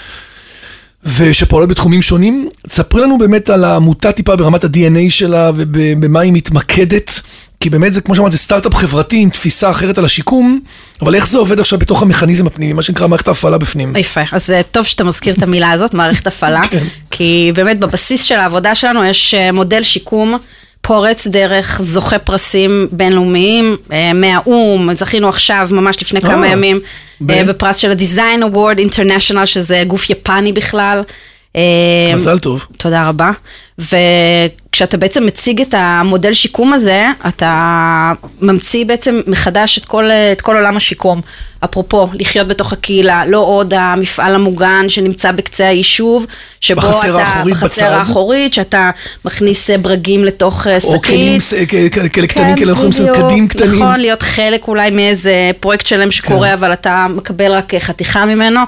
ושפועלות 1.03 1.69
בתחומים 1.69 2.01
שונים. 2.01 2.49
תספרי 2.67 3.01
לנו 3.01 3.17
באמת 3.17 3.49
על 3.49 3.63
העמותה 3.63 4.11
טיפה 4.11 4.35
ברמת 4.35 4.63
ה-DNA 4.63 5.09
שלה, 5.09 5.51
ובמה 5.55 6.19
היא 6.19 6.33
מתמקדת. 6.33 7.21
כי 7.59 7.69
באמת 7.69 7.93
זה, 7.93 8.01
כמו 8.01 8.15
שאמרת, 8.15 8.31
זה 8.31 8.37
סטארט-אפ 8.37 8.75
חברתי 8.75 9.17
עם 9.17 9.29
תפיסה 9.29 9.69
אחרת 9.69 9.97
על 9.97 10.05
השיקום, 10.05 10.59
אבל 11.01 11.15
איך 11.15 11.27
זה 11.27 11.37
עובד 11.37 11.59
עכשיו 11.59 11.79
בתוך 11.79 12.01
המכניזם 12.01 12.47
הפנימי, 12.47 12.73
מה 12.73 12.81
שנקרא 12.81 13.07
מערכת 13.07 13.27
ההפעלה 13.27 13.57
בפנים? 13.57 13.95
יפה, 13.95 14.21
אז 14.31 14.51
אה, 14.51 14.63
טוב 14.63 14.85
שאתה 14.85 15.03
מזכיר 15.03 15.35
את 15.35 15.43
המילה 15.43 15.71
הזאת, 15.71 15.93
מערכת 15.93 16.27
הפעלה, 16.27 16.61
כן. 16.71 16.83
כי 17.11 17.51
באמת 17.55 17.79
בבסיס 17.79 18.23
של 18.23 18.35
העבודה 18.35 18.75
שלנו 18.75 19.05
יש 19.05 19.33
אה, 19.33 19.51
מודל 19.51 19.83
שיקום 19.83 20.37
פורץ 20.81 21.27
דרך, 21.27 21.81
זוכה 21.83 22.19
פרסים 22.19 22.87
בינלאומיים, 22.91 23.77
אה, 23.91 24.13
מהאו"ם, 24.13 24.93
זכינו 24.95 25.29
עכשיו, 25.29 25.67
ממש 25.71 26.01
לפני 26.01 26.21
כמה 26.21 26.47
אה, 26.47 26.51
ימים, 26.51 26.79
ב- 27.21 27.31
אה, 27.31 27.43
בפרס 27.43 27.77
של 27.77 27.91
ה-Design 27.91 28.41
Award 28.41 28.79
International, 28.79 29.45
שזה 29.45 29.83
גוף 29.87 30.09
יפני 30.09 30.53
בכלל. 30.53 31.01
אה, 31.59 32.15
מזל 32.15 32.39
טוב. 32.39 32.65
תודה 32.77 33.03
רבה. 33.07 33.31
וכשאתה 33.79 34.97
בעצם 34.97 35.25
מציג 35.25 35.61
את 35.61 35.73
המודל 35.77 36.33
שיקום 36.33 36.73
הזה, 36.73 37.07
אתה 37.27 38.11
ממציא 38.41 38.85
בעצם 38.85 39.21
מחדש 39.27 39.77
את 39.77 39.85
כל, 39.85 40.05
את 40.05 40.41
כל 40.41 40.55
עולם 40.55 40.77
השיקום. 40.77 41.21
אפרופו, 41.63 42.07
לחיות 42.13 42.47
בתוך 42.47 42.73
הקהילה, 42.73 43.25
לא 43.25 43.39
עוד 43.39 43.73
המפעל 43.73 44.35
המוגן 44.35 44.85
שנמצא 44.89 45.31
בקצה 45.31 45.67
היישוב, 45.67 46.25
שבו 46.61 46.81
בחצר 46.81 47.09
אתה, 47.09 47.27
האחורית 47.27 47.55
בחצר 47.55 47.69
בצד. 47.69 47.91
האחורית, 47.91 48.53
שאתה 48.53 48.91
מכניס 49.25 49.69
אה, 49.69 49.77
ברגים 49.77 50.25
לתוך 50.25 50.67
אה, 50.67 50.79
שקית. 50.79 50.93
או 50.93 51.01
כלים 51.01 51.37
כאלה 52.11 52.27
קטנים, 52.27 52.55
כאלה 52.55 52.71
יכולים 52.71 52.91
לעשות 52.91 53.09
קדים 53.15 53.47
קטנים. 53.47 53.83
נכון, 53.83 53.99
להיות 53.99 54.21
חלק 54.21 54.67
אולי 54.67 54.89
מאיזה 54.89 55.51
פרויקט 55.59 55.87
שלם 55.87 56.11
שקורה, 56.11 56.47
כן. 56.47 56.53
אבל 56.53 56.73
אתה 56.73 57.07
מקבל 57.09 57.51
רק 57.51 57.73
חתיכה 57.79 58.25
ממנו. 58.25 58.61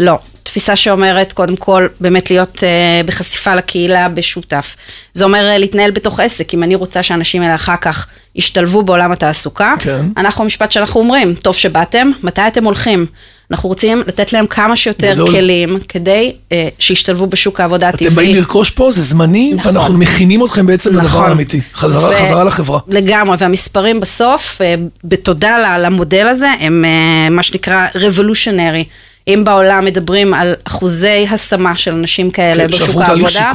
לא. 0.00 0.18
תפיסה 0.56 0.76
שאומרת, 0.76 1.32
קודם 1.32 1.56
כל, 1.56 1.86
באמת 2.00 2.30
להיות 2.30 2.58
uh, 2.58 3.06
בחשיפה 3.06 3.54
לקהילה 3.54 4.08
בשותף. 4.08 4.76
זה 5.12 5.24
אומר 5.24 5.52
uh, 5.54 5.58
להתנהל 5.58 5.90
בתוך 5.90 6.20
עסק. 6.20 6.54
אם 6.54 6.62
אני 6.62 6.74
רוצה 6.74 7.02
שהאנשים 7.02 7.42
האלה 7.42 7.54
אחר 7.54 7.76
כך 7.80 8.06
ישתלבו 8.34 8.82
בעולם 8.82 9.12
התעסוקה, 9.12 9.74
כן. 9.78 10.06
אנחנו 10.16 10.44
המשפט 10.44 10.72
שאנחנו 10.72 11.00
אומרים, 11.00 11.34
טוב 11.34 11.54
שבאתם, 11.54 12.10
מתי 12.22 12.40
אתם 12.48 12.64
הולכים? 12.64 13.06
אנחנו 13.50 13.68
רוצים 13.68 14.02
לתת 14.06 14.32
להם 14.32 14.46
כמה 14.46 14.76
שיותר 14.76 15.12
גדול. 15.12 15.30
כלים 15.30 15.78
כדי 15.88 16.32
uh, 16.48 16.52
שישתלבו 16.78 17.26
בשוק 17.26 17.60
העבודה 17.60 17.88
הטבעי. 17.88 18.06
אתם 18.06 18.16
באים 18.16 18.36
לרכוש 18.36 18.70
פה, 18.70 18.90
זה 18.90 19.02
זמני, 19.02 19.52
נכון. 19.54 19.76
ואנחנו 19.76 19.94
מכינים 19.94 20.44
אתכם 20.44 20.66
בעצם 20.66 20.90
לדבר 20.90 21.04
נכון. 21.04 21.28
האמיתי. 21.28 21.60
חזרה, 21.74 22.10
ו- 22.10 22.14
חזרה 22.14 22.44
לחברה. 22.44 22.78
לגמרי, 22.88 23.36
והמספרים 23.40 24.00
בסוף, 24.00 24.60
אה, 24.62 24.74
בתודה 25.04 25.78
למודל 25.78 26.26
הזה, 26.28 26.50
הם 26.60 26.84
אה, 26.84 27.30
מה 27.30 27.42
שנקרא 27.42 27.86
revolutionary. 27.94 28.84
אם 29.28 29.42
בעולם 29.44 29.84
מדברים 29.84 30.34
על 30.34 30.54
אחוזי 30.64 31.26
השמה 31.30 31.76
של 31.76 31.90
אנשים 31.90 32.30
כאלה 32.30 32.62
כן, 32.62 32.70
בשוק 32.70 33.00
העבודה. 33.00 33.52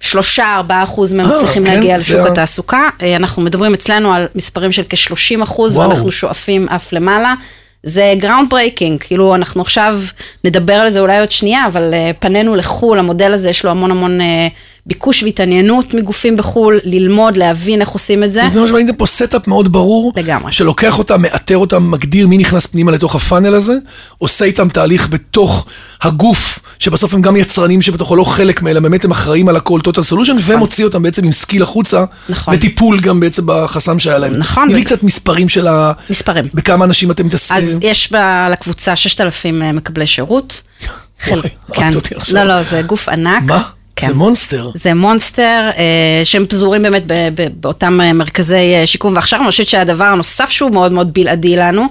שלושה, 0.00 0.54
ארבעה 0.56 0.82
אחוז 0.82 1.12
מהם 1.12 1.30
אה, 1.30 1.36
צריכים 1.36 1.64
כן, 1.64 1.74
להגיע 1.74 1.96
לשוק 1.96 2.26
התעסוקה. 2.26 2.88
אה, 3.02 3.16
אנחנו 3.16 3.42
מדברים 3.42 3.74
אצלנו 3.74 4.14
על 4.14 4.26
מספרים 4.34 4.72
של 4.72 4.82
כ-30 4.88 5.42
אחוז. 5.42 5.76
ואנחנו 5.76 6.12
שואפים 6.12 6.68
אף 6.68 6.92
למעלה. 6.92 7.34
זה 7.84 8.14
groundbreaking, 8.18 9.00
כאילו 9.00 9.34
אנחנו 9.34 9.60
עכשיו 9.62 10.00
נדבר 10.44 10.74
על 10.74 10.90
זה 10.90 11.00
אולי 11.00 11.20
עוד 11.20 11.32
שנייה, 11.32 11.66
אבל 11.66 11.94
אה, 11.94 12.10
פנינו 12.18 12.54
לחו"ל, 12.54 12.98
המודל 12.98 13.32
הזה 13.32 13.50
יש 13.50 13.64
לו 13.64 13.70
המון 13.70 13.90
המון 13.90 14.20
אה, 14.20 14.48
ביקוש 14.86 15.22
והתעניינות 15.22 15.94
מגופים 15.94 16.36
בחו"ל, 16.36 16.80
ללמוד, 16.84 17.36
להבין 17.36 17.80
איך 17.80 17.88
עושים 17.88 18.24
את 18.24 18.32
זה. 18.32 18.42
זה 18.48 18.60
מה 18.60 18.68
שבניתם 18.68 18.96
פה 18.96 19.06
setup 19.06 19.48
מאוד 19.48 19.72
ברור, 19.72 20.12
לגמרי. 20.16 20.52
שלוקח 20.52 20.98
אותם, 20.98 21.22
מאתר 21.22 21.56
אותם, 21.56 21.90
מגדיר 21.90 22.26
מי 22.26 22.38
נכנס 22.38 22.66
פנימה 22.66 22.92
לתוך 22.92 23.14
הפאנל 23.14 23.54
הזה, 23.54 23.74
עושה 24.18 24.44
איתם 24.44 24.68
תהליך 24.68 25.08
בתוך 25.08 25.66
הגוף, 26.02 26.58
שבסוף 26.78 27.14
הם 27.14 27.22
גם 27.22 27.36
יצרנים 27.36 27.82
שבתוכו 27.82 28.16
לא 28.16 28.24
חלק 28.24 28.62
מאלה, 28.62 28.80
באמת 28.80 29.04
הם 29.04 29.10
אחראים 29.10 29.48
על 29.48 29.56
הכל, 29.56 29.80
total 29.88 30.12
solution, 30.12 30.32
ומוציא 30.40 30.84
אותם 30.84 31.02
בעצם 31.02 31.24
עם 31.24 31.32
skill 31.32 31.62
החוצה, 31.62 32.04
נכון. 32.28 32.54
וטיפול 32.54 33.00
גם 33.00 33.20
בעצם 33.20 33.42
בחסם 33.46 33.98
שהיה 33.98 34.18
להם. 34.18 34.32
נכון, 34.32 34.68
תני 34.68 34.74
לי 34.74 34.84
קצת 34.84 35.02
מספרים 35.02 35.48
של 35.48 35.68
ה... 35.68 35.92
מספרים. 36.10 36.44
בכמה 36.54 36.84
אנשים 36.84 37.10
אתם 37.10 37.26
מתעסקים. 37.26 37.56
אז 37.56 37.78
יש 37.82 38.12
ב- 38.12 38.46
לקבוצה 38.52 38.96
6,000 38.96 39.62
מקבלי 39.74 40.06
שירות. 40.06 40.62
וואי, 41.28 41.40
כן. 41.72 41.90
לא, 42.32 42.44
לא, 42.44 42.62
זה 42.62 42.82
גוף 42.82 43.08
ענק. 43.08 43.42
מה? 43.42 43.62
כן. 43.96 44.06
זה 44.06 44.14
מונסטר. 44.14 44.70
זה 44.74 44.94
מונסטר, 44.94 45.70
אה, 45.76 45.84
שהם 46.24 46.46
פזורים 46.46 46.82
באמת 46.82 47.02
ב- 47.06 47.28
ב- 47.34 47.48
באותם 47.60 48.00
אה, 48.00 48.12
מרכזי 48.12 48.54
אה, 48.74 48.86
שיקום 48.86 49.14
והכשרה. 49.14 49.40
אני 49.40 49.50
חושבת 49.50 49.68
שהדבר 49.68 50.04
הנוסף 50.04 50.50
שהוא 50.50 50.70
מאוד 50.70 50.92
מאוד 50.92 51.14
בלעדי 51.14 51.56
לנו, 51.56 51.86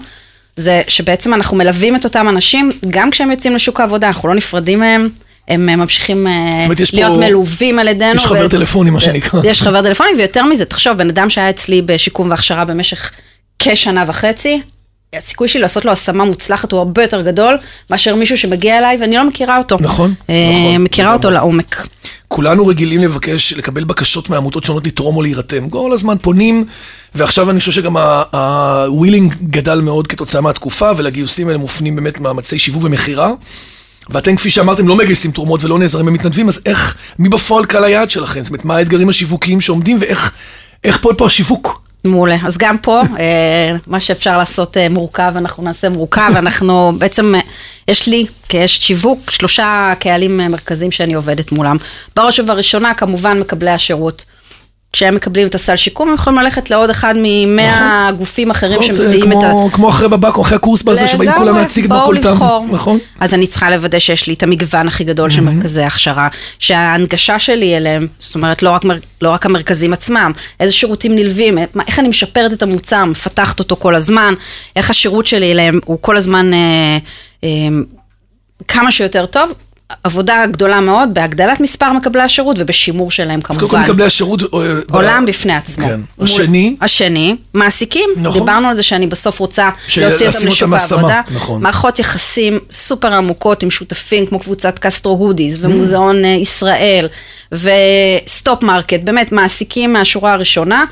זה 0.55 0.81
שבעצם 0.87 1.33
אנחנו 1.33 1.57
מלווים 1.57 1.95
את 1.95 2.03
אותם 2.03 2.29
אנשים, 2.29 2.71
גם 2.89 3.11
כשהם 3.11 3.31
יוצאים 3.31 3.55
לשוק 3.55 3.79
העבודה, 3.79 4.07
אנחנו 4.07 4.29
לא 4.29 4.35
נפרדים 4.35 4.79
מהם. 4.79 5.09
הם 5.47 5.69
אה, 5.69 5.75
ממשיכים 5.75 6.27
אומרת, 6.27 6.79
להיות 6.93 7.11
פה- 7.13 7.19
מלווים 7.19 7.79
על 7.79 7.87
ידינו. 7.87 8.15
יש 8.15 8.25
חבר 8.25 8.47
טלפוני, 8.47 8.89
מה 8.89 8.99
שנקרא. 8.99 9.39
יש 9.43 9.61
חבר 9.61 9.81
טלפוני, 9.81 10.09
ויותר 10.17 10.45
מזה, 10.45 10.65
תחשוב, 10.65 10.97
בן 10.97 11.09
אדם 11.09 11.29
שהיה 11.29 11.49
אצלי 11.49 11.81
בשיקום 11.81 12.29
והכשרה 12.29 12.65
במשך 12.65 13.11
כשנה 13.59 14.03
וחצי, 14.07 14.61
הסיכוי 15.17 15.47
שלי 15.47 15.61
לעשות 15.61 15.85
לו 15.85 15.91
השמה 15.91 16.25
מוצלחת 16.25 16.71
הוא 16.71 16.77
הרבה 16.77 17.01
יותר 17.01 17.21
גדול 17.21 17.57
מאשר 17.89 18.15
מישהו 18.15 18.37
שמגיע 18.37 18.77
אליי 18.77 18.97
ואני 19.01 19.15
לא 19.15 19.27
מכירה 19.27 19.57
אותו. 19.57 19.77
נכון, 19.81 20.13
אה, 20.29 20.35
מכירה 20.79 21.07
נכון, 21.07 21.13
לגמרי. 21.13 21.15
אותו 21.15 21.29
לעומק. 21.29 21.87
כולנו 22.27 22.67
רגילים 22.67 23.01
לבקש, 23.01 23.53
לקבל 23.53 23.83
בקשות 23.83 24.29
מעמותות 24.29 24.63
שונות 24.63 24.87
לתרום 24.87 25.15
או 25.15 25.21
להירתם. 25.21 25.69
כל 25.69 25.91
הזמן 25.93 26.15
פונים, 26.21 26.65
ועכשיו 27.15 27.49
אני 27.49 27.59
חושב 27.59 27.71
שגם 27.71 27.97
ה 27.97 28.14
willing 28.14 29.33
גדל 29.43 29.81
מאוד 29.81 30.07
כתוצאה 30.07 30.41
מהתקופה, 30.41 30.91
ולגיוסים 30.97 31.47
האלה 31.47 31.57
מופנים 31.59 31.95
באמת 31.95 32.19
מאמצי 32.19 32.59
שיווק 32.59 32.83
ומכירה. 32.83 33.31
ואתם, 34.09 34.35
כפי 34.35 34.49
שאמרתם, 34.49 34.87
לא 34.87 34.95
מגייסים 34.95 35.31
תרומות 35.31 35.63
ולא 35.63 35.79
נעזרים 35.79 36.05
במתנדבים, 36.05 36.47
אז 36.47 36.59
איך, 36.65 36.95
מי 37.19 37.29
בפועל 37.29 37.65
קהל 37.65 37.83
היעד 37.83 38.09
שלכם? 38.09 38.43
זאת 38.43 38.49
אומרת, 38.49 38.65
מה 38.65 38.75
האתגרים 38.75 39.09
השיווקיים 39.09 39.61
שעומדים, 39.61 39.97
ואיך 39.99 40.33
איך 40.83 40.97
פועל 40.97 41.15
פה 41.15 41.25
השיווק? 41.25 41.82
מעולה. 42.03 42.37
אז 42.45 42.57
גם 42.57 42.77
פה, 42.77 43.01
אה, 43.19 43.75
מה 43.87 43.99
שאפשר 43.99 44.37
לעשות 44.37 44.77
אה, 44.77 44.89
מורכב, 44.89 45.33
אנחנו 45.35 45.63
נעשה 45.63 45.89
מורכב. 45.89 46.31
אנחנו 46.35 46.91
בעצם, 46.97 47.35
אה, 47.35 47.39
יש 47.87 48.07
לי 48.07 48.25
כאשת 48.49 48.81
שיווק 48.81 49.31
שלושה 49.31 49.93
קהלים 49.99 50.37
מרכזיים 50.37 50.91
שאני 50.91 51.13
עובדת 51.13 51.51
מולם. 51.51 51.77
בראש 52.15 52.39
ובראשונה, 52.39 52.93
כמובן, 52.93 53.39
מקבלי 53.39 53.69
השירות. 53.71 54.25
כשהם 54.93 55.15
מקבלים 55.15 55.47
את 55.47 55.55
הסל 55.55 55.75
שיקום, 55.75 56.09
הם 56.09 56.15
יכולים 56.15 56.39
ללכת 56.39 56.69
לעוד 56.69 56.89
אחד 56.89 57.13
ממאה 57.17 58.09
גופים 58.17 58.51
אחרים 58.51 58.79
נכון, 58.79 58.89
את 59.31 59.43
ה... 59.43 59.75
כמו, 59.75 59.89
אחרי 59.89 60.09
בבקו, 60.09 60.41
אחרי 60.41 60.55
הקורס 60.55 60.83
בזה, 60.83 61.07
שבאים 61.07 61.31
כולם 61.35 61.57
להציג 61.57 61.85
את. 61.85 61.91
לבחור. 62.13 62.65
נכון? 62.71 62.99
אז 63.19 63.33
אני 63.33 63.47
צריכה 63.47 63.69
לוודא 63.69 63.99
שיש 63.99 64.27
לי 64.27 64.33
את 64.33 64.43
המגוון 64.43 64.87
הכי 64.87 65.03
גדול 65.03 65.29
של 65.29 65.41
מרכזי 65.41 65.81
הכשרה, 65.81 66.27
שההנגשה 66.59 67.39
שלי 67.39 67.77
אליהם, 67.77 68.07
זאת 68.19 68.35
אומרת, 68.35 68.63
לא 68.63 68.69
רק, 68.69 68.81
לא 69.21 69.29
רק 69.29 69.45
המרכזים 69.45 69.93
עצמם, 69.93 70.31
איזה 70.59 70.73
שירותים 70.73 71.15
נלווים, 71.15 71.57
איך 71.87 71.99
אני 71.99 72.07
משפרת 72.07 72.53
את 72.53 72.63
המוצר, 72.63 73.05
מפתחת 73.05 73.59
אותו 73.59 73.75
כל 73.75 73.95
הזמן, 73.95 74.33
איך 74.75 74.89
השירות 74.89 75.27
שלי 75.27 75.51
אליהם 75.51 75.79
הוא 75.85 75.97
כל 76.01 76.17
הזמן 76.17 76.53
אה, 76.53 76.97
אה, 77.43 77.49
כמה 78.67 78.91
שיותר 78.91 79.25
טוב. 79.25 79.53
עבודה 80.03 80.45
גדולה 80.51 80.81
מאוד 80.81 81.09
בהגדלת 81.13 81.59
מספר 81.59 81.91
מקבלי 81.93 82.21
השירות 82.21 82.55
ובשימור 82.59 83.11
שלהם 83.11 83.39
אז 83.49 83.57
קודם 83.57 83.59
כל 83.59 83.67
כמובן. 83.67 83.81
מקבלי 83.91 84.05
השירות... 84.05 84.41
אה, 84.43 84.47
ב- 84.91 84.95
עולם 84.95 85.25
בפני 85.27 85.53
עצמו. 85.55 85.85
כן. 85.87 85.99
מול- 86.17 86.27
השני? 86.27 86.75
השני, 86.81 87.35
מעסיקים. 87.53 88.09
נכון. 88.17 88.39
דיברנו 88.41 88.67
על 88.67 88.75
זה 88.75 88.83
שאני 88.83 89.07
בסוף 89.07 89.39
רוצה 89.39 89.69
של- 89.87 90.01
להוציא 90.07 90.27
אותם 90.27 90.47
לשוק 90.47 90.73
העבודה. 90.73 91.21
נכון. 91.31 91.61
מערכות 91.61 91.99
יחסים 91.99 92.59
סופר 92.71 93.13
עמוקות 93.13 93.63
עם 93.63 93.71
שותפים 93.71 94.25
כמו 94.25 94.39
קבוצת 94.39 94.79
קסטרו 94.79 95.13
הודיז 95.13 95.65
ומוזיאון 95.65 96.25
אה, 96.25 96.29
ישראל 96.29 97.07
ו 97.51 97.79
top 97.79 98.63
market, 98.63 98.99
באמת 99.03 99.31
מעסיקים 99.31 99.93
מהשורה 99.93 100.33
הראשונה. 100.33 100.85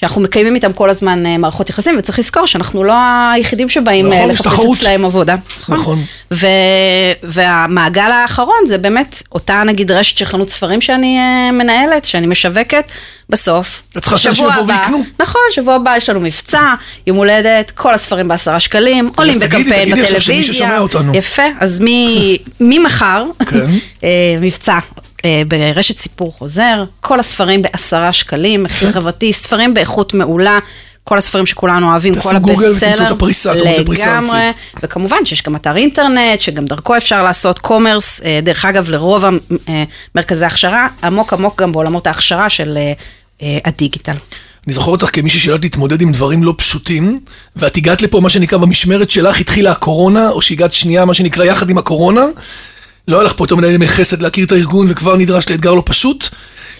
שאנחנו 0.00 0.20
מקיימים 0.20 0.54
איתם 0.54 0.72
כל 0.72 0.90
הזמן 0.90 1.26
אה, 1.26 1.38
מערכות 1.38 1.70
יחסים, 1.70 1.98
וצריך 1.98 2.18
לזכור 2.18 2.46
שאנחנו 2.46 2.84
לא 2.84 2.92
היחידים 3.32 3.68
שבאים 3.68 4.06
נכון, 4.06 4.20
אה, 4.20 4.26
לחפש. 4.26 4.64
אצלהם 4.76 5.04
עבודה. 5.04 5.34
נכון. 5.68 5.98
ו... 6.32 6.46
והמעגל 7.22 8.10
האחרון 8.12 8.56
זה 8.66 8.78
באמת 8.78 9.22
אותה 9.32 9.62
נגיד 9.66 9.90
רשת 9.90 10.18
של 10.18 10.24
חנות 10.24 10.50
ספרים 10.50 10.80
שאני 10.80 11.18
אה, 11.18 11.52
מנהלת, 11.52 12.04
שאני 12.04 12.26
משווקת, 12.26 12.90
בסוף. 13.30 13.82
את 13.96 14.02
צריכה 14.02 14.18
שאנשים 14.18 14.44
שבוע 14.44 14.52
יבואו 14.60 14.64
הבא- 14.76 14.80
ויקנו. 14.82 15.02
נכון, 15.20 15.40
שבוע 15.50 15.74
הבא 15.74 15.96
יש 15.96 16.08
לנו 16.08 16.20
מבצע, 16.20 16.74
יום 17.06 17.16
הולדת, 17.16 17.70
כל 17.70 17.94
הספרים 17.94 18.28
בעשרה 18.28 18.60
שקלים, 18.60 19.10
עולים 19.16 19.38
בקמפיין 19.40 19.90
בטלוויזיה. 19.90 20.78
יפה, 21.14 21.42
אז 21.60 21.82
ממחר, 22.60 23.24
כן. 23.50 23.66
מבצע. 24.40 24.78
אה, 25.24 25.42
ברשת 25.48 25.98
סיפור 25.98 26.32
חוזר, 26.32 26.84
כל 27.00 27.20
הספרים 27.20 27.62
בעשרה 27.62 28.12
שקלים, 28.12 28.62
מחיר 28.62 28.92
חברתי, 28.92 29.32
ספרים 29.32 29.74
באיכות 29.74 30.14
מעולה, 30.14 30.58
כל 31.04 31.18
הספרים 31.18 31.46
שכולנו 31.46 31.90
אוהבים, 31.90 32.14
תעשו 32.14 32.28
כל 32.28 32.38
google 32.38 32.66
ה 32.66 32.69
best 32.69 32.80
seller. 32.80 32.88
ותמצאו 32.88 33.06
את 33.06 33.10
הפריסה, 33.10 33.52
אתם 33.52 33.68
רוצים 33.68 33.84
פריסה 33.84 34.20
לגמרי. 34.20 34.50
וכמובן 34.82 35.16
שיש 35.26 35.42
גם 35.42 35.56
אתר 35.56 35.76
אינטרנט, 35.76 36.42
שגם 36.42 36.64
דרכו 36.64 36.96
אפשר 36.96 37.22
לעשות 37.22 37.58
commerce, 37.58 38.20
אה, 38.24 38.40
דרך 38.42 38.64
אגב, 38.64 38.90
לרוב 38.90 39.24
המרכזי 40.14 40.44
הכשרה, 40.44 40.88
עמוק 41.02 41.32
עמוק 41.32 41.62
גם 41.62 41.72
בעולמות 41.72 42.06
ההכשרה 42.06 42.50
של 42.50 42.76
אה, 42.76 42.92
אה, 43.42 43.58
הדיגיטל. 43.64 44.16
אני 44.66 44.72
זוכר 44.72 44.90
אותך 44.90 45.10
כמישהי 45.12 45.40
שיודעת 45.40 45.62
להתמודד 45.62 46.00
עם 46.00 46.12
דברים 46.12 46.44
לא 46.44 46.54
פשוטים, 46.56 47.16
ואת 47.56 47.76
הגעת 47.76 48.02
לפה, 48.02 48.20
מה 48.20 48.30
שנקרא, 48.30 48.58
במשמרת 48.58 49.10
שלך 49.10 49.40
התחילה 49.40 49.70
הקורונה, 49.70 50.30
או 50.30 50.42
שהגעת 50.42 50.72
שנייה, 50.72 51.04
מה 51.04 51.14
שנקרא, 51.14 51.44
יחד 51.44 51.70
עם 51.70 51.78
הקורונה. 51.78 52.22
לא 53.08 53.16
היה 53.16 53.24
לך 53.24 53.32
פה 53.36 53.44
יותר 53.44 53.56
מדי 53.56 53.66
ימי 53.68 53.88
חסד 53.88 54.22
להכיר 54.22 54.46
את 54.46 54.52
הארגון, 54.52 54.86
וכבר 54.88 55.16
נדרש 55.16 55.48
לאתגר 55.50 55.74
לא 55.74 55.82
פשוט, 55.86 56.28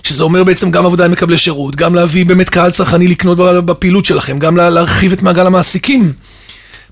שזה 0.03 0.25
אומר 0.25 0.45
בעצם 0.45 0.71
גם 0.71 0.87
עבודה 0.87 1.05
עם 1.05 1.11
מקבלי 1.11 1.39
שירות, 1.39 1.77
גם 1.77 1.95
להביא 1.95 2.27
באמת 2.27 2.49
קהל 2.51 2.71
צרכני 2.71 3.09
לקנות 3.09 3.39
בפעילות 3.39 4.05
שלכם, 4.05 4.39
גם 4.39 4.57
לה- 4.57 4.71
להרחיב 4.71 5.13
את 5.13 5.23
מעגל 5.23 5.47
המעסיקים. 5.47 6.13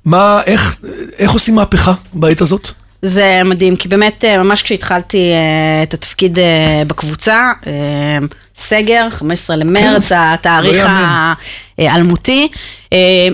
מה, 0.04 0.40
איך, 0.46 0.76
איך 1.18 1.30
עושים 1.30 1.54
מהפכה 1.54 1.92
בעת 2.12 2.40
הזאת? 2.40 2.70
זה 3.02 3.42
מדהים, 3.44 3.76
כי 3.76 3.88
באמת, 3.88 4.24
אה, 4.24 4.42
ממש 4.42 4.62
כשהתחלתי 4.62 5.18
אה, 5.32 5.82
את 5.82 5.94
התפקיד 5.94 6.38
אה, 6.38 6.44
בקבוצה, 6.86 7.52
סגר, 8.56 9.06
15 9.10 9.56
למרץ, 9.56 10.08
כן, 10.08 10.18
התאריך 10.18 10.86
לא. 10.86 10.90
האלמותי, 11.78 12.48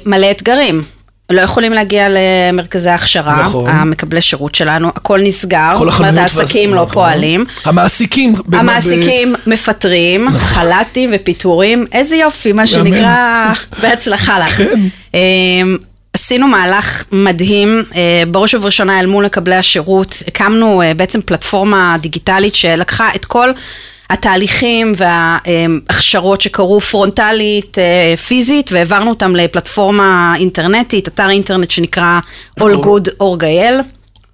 מלא 0.07 0.31
אתגרים. 0.31 0.83
לא 1.31 1.41
יכולים 1.41 1.73
להגיע 1.73 2.07
למרכזי 2.09 2.89
ההכשרה, 2.91 3.41
נכון. 3.41 3.71
המקבלי 3.71 4.21
שירות 4.21 4.55
שלנו, 4.55 4.89
הכל 4.89 5.21
נסגר, 5.23 5.75
כל 5.79 5.91
זאת 5.91 5.99
אומרת 6.01 6.19
העסקים 6.19 6.71
והז- 6.71 6.75
לא 6.77 6.83
נכון. 6.83 6.95
פועלים. 6.95 7.45
המעסיקים. 7.65 8.33
במה- 8.35 8.43
ב- 8.47 8.55
המעסיקים 8.55 9.35
מפטרים, 9.47 10.31
חל"תים 10.31 11.11
ופיטורים, 11.15 11.85
איזה 11.93 12.17
יופי, 12.17 12.53
מה 12.53 12.67
שנקרא, 12.67 13.53
בהצלחה 13.83 14.39
לך. 14.39 14.51
כן. 14.57 14.81
אמ, 15.15 15.77
עשינו 16.13 16.49
מהלך 16.49 17.05
מדהים, 17.13 17.85
אה, 17.97 18.01
בראש 18.31 18.55
ובראשונה 18.55 19.01
אל 19.01 19.07
מול 19.07 19.25
מקבלי 19.25 19.55
השירות, 19.55 20.23
הקמנו 20.29 20.83
אה, 20.83 20.95
בעצם 20.95 21.21
פלטפורמה 21.21 21.97
דיגיטלית 22.01 22.55
שלקחה 22.55 23.09
את 23.17 23.25
כל 23.25 23.51
התהליכים 24.11 24.93
וההכשרות 24.97 26.41
שקרו 26.41 26.81
פרונטלית, 26.81 27.79
אה, 27.79 28.17
פיזית, 28.17 28.71
והעברנו 28.73 29.11
אותם 29.11 29.37
לפלטפורמה 29.37 30.35
אינטרנטית, 30.39 31.09
אתר 31.09 31.31
אינטרנט 31.31 31.71
שנקרא 31.71 32.21
All 32.61 32.63
Good 32.63 33.11
אורגייל. 33.21 33.81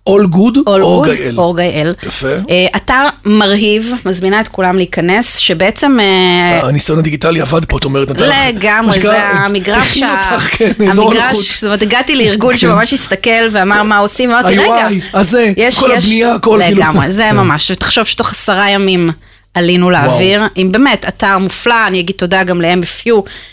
All 0.08 0.34
good 0.34 0.56
All 0.56 0.68
או 0.68 1.04
Good, 1.04 1.08
גאל? 1.08 1.34
אורגייל. 1.38 1.92
יפה. 2.06 2.28
אה, 2.50 2.66
אתר 2.76 3.00
מרהיב, 3.24 3.92
מזמינה 4.04 4.40
את 4.40 4.48
כולם 4.48 4.76
להיכנס, 4.76 5.36
שבעצם... 5.36 5.96
אה, 6.00 6.68
הניסיון 6.68 6.98
הדיגיטלי 6.98 7.40
עבד 7.40 7.64
פה, 7.64 7.78
את 7.78 7.84
אומרת. 7.84 8.10
נתן 8.10 8.28
לך- 8.28 8.36
לגמרי, 8.48 9.00
זה 9.00 9.22
המגרש, 9.22 9.88
הכין 9.90 10.04
ה- 10.04 10.16
אותך, 10.32 10.48
כן. 10.56 10.72
המגרש, 10.78 11.54
זאת 11.54 11.64
אומרת, 11.64 11.82
הגעתי 11.82 12.16
לארגון 12.16 12.58
שממש 12.58 12.92
הסתכל 12.92 13.30
ואמר 13.52 13.82
מה 13.82 13.98
עושים, 13.98 14.30
אמרתי, 14.30 14.58
רגע, 14.58 14.72
ה-UI, 14.74 15.18
הזה, 15.18 15.52
כל 15.80 15.92
הבנייה, 15.92 16.34
הכל 16.34 16.60
כאילו. 16.64 16.76
לגמרי, 16.80 17.10
זה 17.10 17.28
כן. 17.30 17.36
ממש, 17.36 17.70
ותחשוב 17.70 18.04
שתוך 18.04 18.32
עשרה 18.32 18.70
ימים 18.70 19.10
עלינו 19.56 19.90
לאוויר, 19.90 20.42
עם 20.54 20.72
באמת 20.72 21.04
אתר 21.08 21.38
מופלא, 21.38 21.86
אני 21.86 22.00
אגיד 22.00 22.16
תודה 22.16 22.44
גם 22.44 22.60
ל-MFU, 22.60 23.12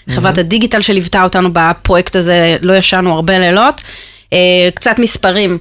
חברת 0.09 0.37
הדיגיטל 0.37 0.81
שליוותה 0.81 1.23
אותנו 1.23 1.49
בפרויקט 1.53 2.15
הזה, 2.15 2.57
לא 2.61 2.73
ישנו 2.73 3.13
הרבה 3.13 3.39
לילות. 3.39 3.81
אה, 4.33 4.69
קצת 4.75 4.95
מספרים. 4.99 5.57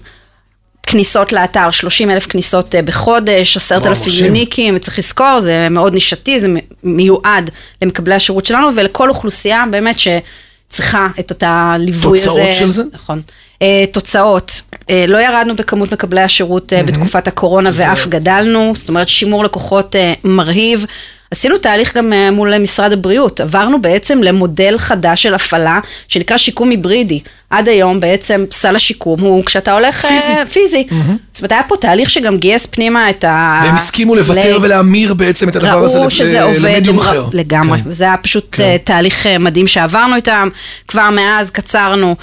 כניסות 0.87 1.33
לאתר, 1.33 1.71
30 1.71 2.11
אלף 2.11 2.27
כניסות 2.27 2.75
אה, 2.75 2.83
בחודש, 2.83 3.57
10 3.57 3.75
אלפים 3.75 3.91
מרשים. 3.91 4.27
יוניקים, 4.27 4.77
וצריך 4.77 4.99
לזכור, 4.99 5.41
זה 5.41 5.69
מאוד 5.71 5.95
נישתי, 5.95 6.41
זה 6.41 6.49
מיועד 6.85 7.51
למקבלי 7.83 8.15
השירות 8.15 8.47
שלנו 8.47 8.69
ולכל 8.77 9.09
אוכלוסייה 9.09 9.65
באמת 9.71 9.97
שצריכה 9.99 11.09
את 11.21 11.31
אותה 11.31 11.77
ליווי 11.79 12.19
הזה. 12.19 12.29
תוצאות 12.29 12.55
של 12.55 12.71
זה? 12.71 12.83
נכון. 12.93 13.23
אה, 13.63 13.85
תוצאות, 13.93 14.63
אה, 14.91 15.05
לא 15.09 15.19
ירדנו 15.19 15.57
בכמות 15.57 15.93
מקבלי 15.93 16.21
השירות 16.21 16.73
אה, 16.73 16.83
בתקופת 16.83 17.29
הקורונה 17.29 17.71
ואף 17.73 18.07
גדלנו, 18.07 18.73
זאת 18.77 18.89
אומרת 18.89 19.09
שימור 19.09 19.45
לקוחות 19.45 19.95
מרהיב. 20.25 20.87
עשינו 21.31 21.59
תהליך 21.59 21.97
גם 21.97 22.13
מול 22.33 22.59
משרד 22.59 22.93
הבריאות, 22.93 23.41
עברנו 23.41 23.83
בעצם 23.83 24.23
למודל 24.23 24.79
חדש 24.79 25.23
של 25.23 25.35
הפעלה 25.35 25.81
שנקרא 26.09 26.37
שיקום 26.37 26.71
היברידי. 26.71 27.21
עד 27.53 27.69
היום 27.69 28.01
בעצם 28.01 28.45
סל 28.51 28.77
השיקום 28.77 29.21
הוא 29.21 29.45
כשאתה 29.45 29.73
הולך... 29.73 30.05
אה, 30.05 30.11
פיזי. 30.11 30.33
פיזי. 30.53 30.87
זאת 31.33 31.41
אומרת, 31.43 31.53
היה 31.53 31.63
פה 31.69 31.77
תהליך 31.81 32.11
שגם 32.11 32.37
גייס 32.37 32.67
פנימה 32.67 33.11
את 33.11 33.25
ה... 33.25 33.61
והם 33.65 33.75
הסכימו 33.75 34.15
לוותר 34.15 34.59
ל- 34.59 34.65
ולהמיר 34.65 35.15
בעצם 35.15 35.49
את 35.49 35.57
הדבר 35.57 35.85
הזה 35.85 35.99
שזה 36.11 36.41
ל- 36.41 36.43
עובד, 36.43 36.59
למדיום 36.61 36.99
אחר. 36.99 37.27
לגמרי, 37.33 37.79
כן. 37.83 37.89
וזה 37.91 38.05
היה 38.05 38.17
פשוט 38.17 38.47
כן. 38.53 38.63
אה, 38.63 38.77
תהליך 38.85 39.27
אה, 39.27 39.39
מדהים 39.39 39.67
שעברנו 39.67 40.17
איתם, 40.17 40.49
כבר 40.89 41.11
מאז 41.11 41.51
קצרנו 41.51 42.17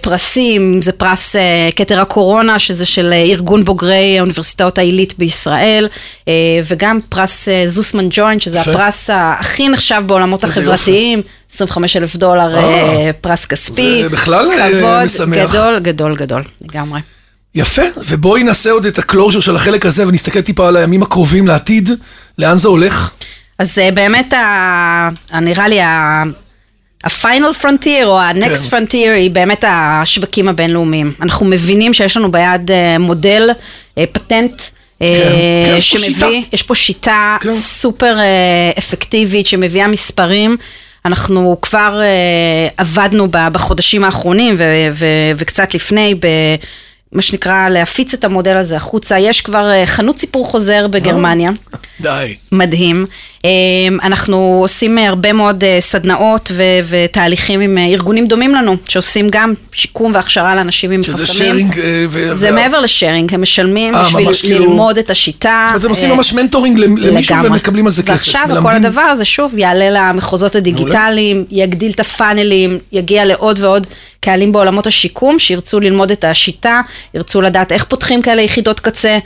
פרסים, 0.00 0.82
זה 0.82 0.92
פרס 0.92 1.36
כתר 1.76 2.00
הקורונה, 2.00 2.58
שזה 2.58 2.84
של 2.84 3.12
ארגון 3.12 3.64
בוגרי 3.64 4.16
האוניברסיטאות 4.18 4.78
העילית 4.78 5.14
בישראל, 5.18 5.88
וגם 6.66 6.98
פרס 7.08 7.48
זוסמן 7.66 8.06
ג'וינט, 8.10 8.40
שזה 8.42 8.58
יפה. 8.58 8.70
הפרס 8.70 9.10
הכי 9.12 9.68
נחשב 9.68 10.02
בעולמות 10.06 10.44
החברתיים. 10.44 11.22
25 11.54 11.96
אלף 11.96 12.16
דולר 12.16 12.56
אה, 12.56 12.62
אה. 12.62 13.10
פרס 13.20 13.46
כספי, 13.46 14.02
זה 14.02 14.08
בכלל, 14.08 14.50
אה, 14.52 14.70
כבוד 14.70 15.04
משמח. 15.04 15.50
גדול, 15.50 15.78
גדול, 15.78 16.16
גדול, 16.16 16.42
לגמרי. 16.64 17.00
יפה, 17.54 17.82
ובואי 17.96 18.42
נעשה 18.42 18.70
עוד 18.70 18.86
את 18.86 18.98
ה 18.98 19.03
closure 19.03 19.40
של 19.40 19.56
החלק 19.56 19.86
הזה 19.86 20.08
ונסתכל 20.08 20.40
טיפה 20.40 20.68
על 20.68 20.76
הימים 20.76 21.02
הקרובים 21.02 21.46
לעתיד, 21.46 21.90
לאן 22.38 22.58
זה 22.58 22.68
הולך? 22.68 23.10
אז 23.58 23.78
אה, 23.78 23.90
באמת, 23.90 24.32
ה- 24.32 25.08
נראה 25.40 25.68
לי, 25.68 25.80
ה- 25.80 26.22
ה-final 27.04 27.62
frontier 27.62 28.04
או 28.04 28.20
ה-next 28.20 28.70
כן. 28.70 28.76
frontier 28.76 29.10
היא 29.10 29.30
באמת 29.30 29.64
השווקים 29.68 30.48
הבינלאומיים. 30.48 31.12
אנחנו 31.22 31.46
מבינים 31.46 31.94
שיש 31.94 32.16
לנו 32.16 32.32
ביד 32.32 32.70
מודל, 33.00 33.50
פטנט. 34.12 34.62
אה, 35.02 35.62
כן, 35.66 35.74
יש 35.76 35.92
פה 35.92 35.98
שיטה. 35.98 36.26
יש 36.52 36.62
פה 36.62 36.74
שיטה 36.74 37.36
כן. 37.40 37.54
סופר 37.54 38.16
אפקטיבית 38.78 39.46
שמביאה 39.46 39.86
מספרים. 39.88 40.56
אנחנו 41.06 41.56
כבר 41.62 42.00
אה, 42.02 42.68
עבדנו 42.76 43.28
בחודשים 43.30 44.04
האחרונים 44.04 44.54
וקצת 45.36 45.74
לפני 45.74 46.14
במה 47.14 47.22
שנקרא 47.22 47.68
להפיץ 47.68 48.14
את 48.14 48.24
המודל 48.24 48.56
הזה 48.56 48.76
החוצה. 48.76 49.18
יש 49.18 49.40
כבר 49.40 49.70
אה, 49.70 49.86
חנות 49.86 50.18
סיפור 50.18 50.46
חוזר 50.46 50.86
בגרמניה. 50.90 51.50
די. 52.00 52.34
מדהים. 52.52 53.06
אה, 53.44 53.50
אנחנו 54.02 54.58
עושים 54.62 54.98
אה, 54.98 55.08
הרבה 55.08 55.32
מאוד 55.32 55.64
אה, 55.64 55.76
סדנאות 55.80 56.50
ו- 56.54 56.62
ותהליכים 56.88 57.60
עם 57.60 57.78
ארגונים 57.78 58.26
דומים 58.28 58.54
לנו, 58.54 58.76
שעושים 58.88 59.26
גם 59.30 59.54
שיקום 59.72 60.12
והכשרה 60.14 60.54
לאנשים 60.54 60.90
עם 60.90 61.04
שזה 61.04 61.12
חסמים. 61.12 61.28
שיירינג 61.38 61.78
אה, 61.78 62.04
ו... 62.10 62.34
זה 62.34 62.46
וה- 62.50 62.54
מעבר 62.54 62.80
ל 62.80 62.86
sharing, 62.86 63.34
הם 63.34 63.42
משלמים 63.42 63.94
אה, 63.94 64.02
בשביל 64.04 64.32
כאילו- 64.34 64.64
ללמוד 64.64 64.98
את 64.98 65.10
השיטה. 65.10 65.66
זאת 65.66 65.72
אומרת, 65.74 65.84
הם 65.84 65.90
עושים 65.90 66.10
ממש 66.10 66.32
mentoring 66.32 66.78
למישהו 66.78 67.34
לגמרי. 67.34 67.50
ומקבלים 67.50 67.84
על 67.86 67.90
זה 67.90 68.02
כסף. 68.02 68.10
ועכשיו 68.12 68.42
כל 68.46 68.52
מלמדים- 68.54 68.84
הדבר 68.84 69.00
הזה 69.00 69.24
שוב 69.24 69.58
יעלה 69.58 69.90
למחוזות 70.12 70.54
הדיגיטליים, 70.56 71.44
יגדיל 71.50 71.90
את 71.92 72.00
הפאנלים, 72.00 72.78
יגיע 72.92 73.24
לעוד 73.24 73.58
ועוד 73.62 73.86
קהלים 74.24 74.52
בעולמות 74.52 74.86
השיקום 74.86 75.38
שירצו 75.38 75.80
ללמוד 75.80 76.10
את 76.10 76.24
השיטה, 76.24 76.80
ירצו 77.14 77.40
לדעת 77.40 77.72
איך 77.72 77.84
פותחים 77.84 78.22
כאלה 78.22 78.42
יחידות 78.42 78.80
קצה. 78.80 79.18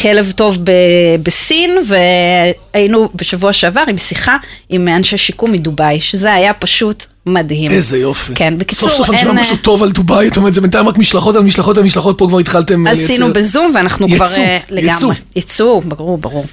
כולו 0.00 0.32
טוב 0.36 0.58
ב- 0.64 1.22
בסין, 1.22 1.70
והיינו 1.86 3.08
בשבוע 3.14 3.52
שעבר 3.52 3.82
עם 3.88 3.98
שיחה 3.98 4.36
עם 4.68 4.88
אנשי 4.88 5.18
שיקום 5.18 5.52
מדובאי, 5.52 6.00
שזה 6.00 6.34
היה 6.34 6.52
פשוט 6.52 7.04
מדהים. 7.26 7.70
איזה 7.70 7.98
יופי. 7.98 8.34
כן, 8.34 8.58
בקיצור, 8.58 8.88
סוף 8.88 8.98
סוף 8.98 9.08
אני 9.10 9.18
אין, 9.18 9.26
שומע 9.26 9.40
משהו 9.40 9.56
טוב 9.56 9.82
על 9.82 9.90
דובאי, 9.90 10.28
זאת 10.28 10.36
אומרת, 10.36 10.54
זה 10.54 10.60
בינתיים 10.60 10.88
רק 10.88 10.98
משלחות 10.98 11.36
על 11.36 11.42
משלחות 11.42 11.78
על 11.78 11.84
משלחות, 11.84 12.18
פה 12.18 12.26
כבר 12.28 12.38
התחלתם 12.38 12.86
אה, 12.86 12.92
עשינו 12.92 13.32
בזום 13.32 13.72
ואנחנו 13.74 14.06
יצוא, 14.08 14.26
כבר 14.26 14.36
אה, 14.38 14.58
לגמרי. 14.70 14.92
יצוא. 14.96 15.12
יצוא, 15.36 15.82
ברור, 15.84 16.18
ברור. 16.18 16.46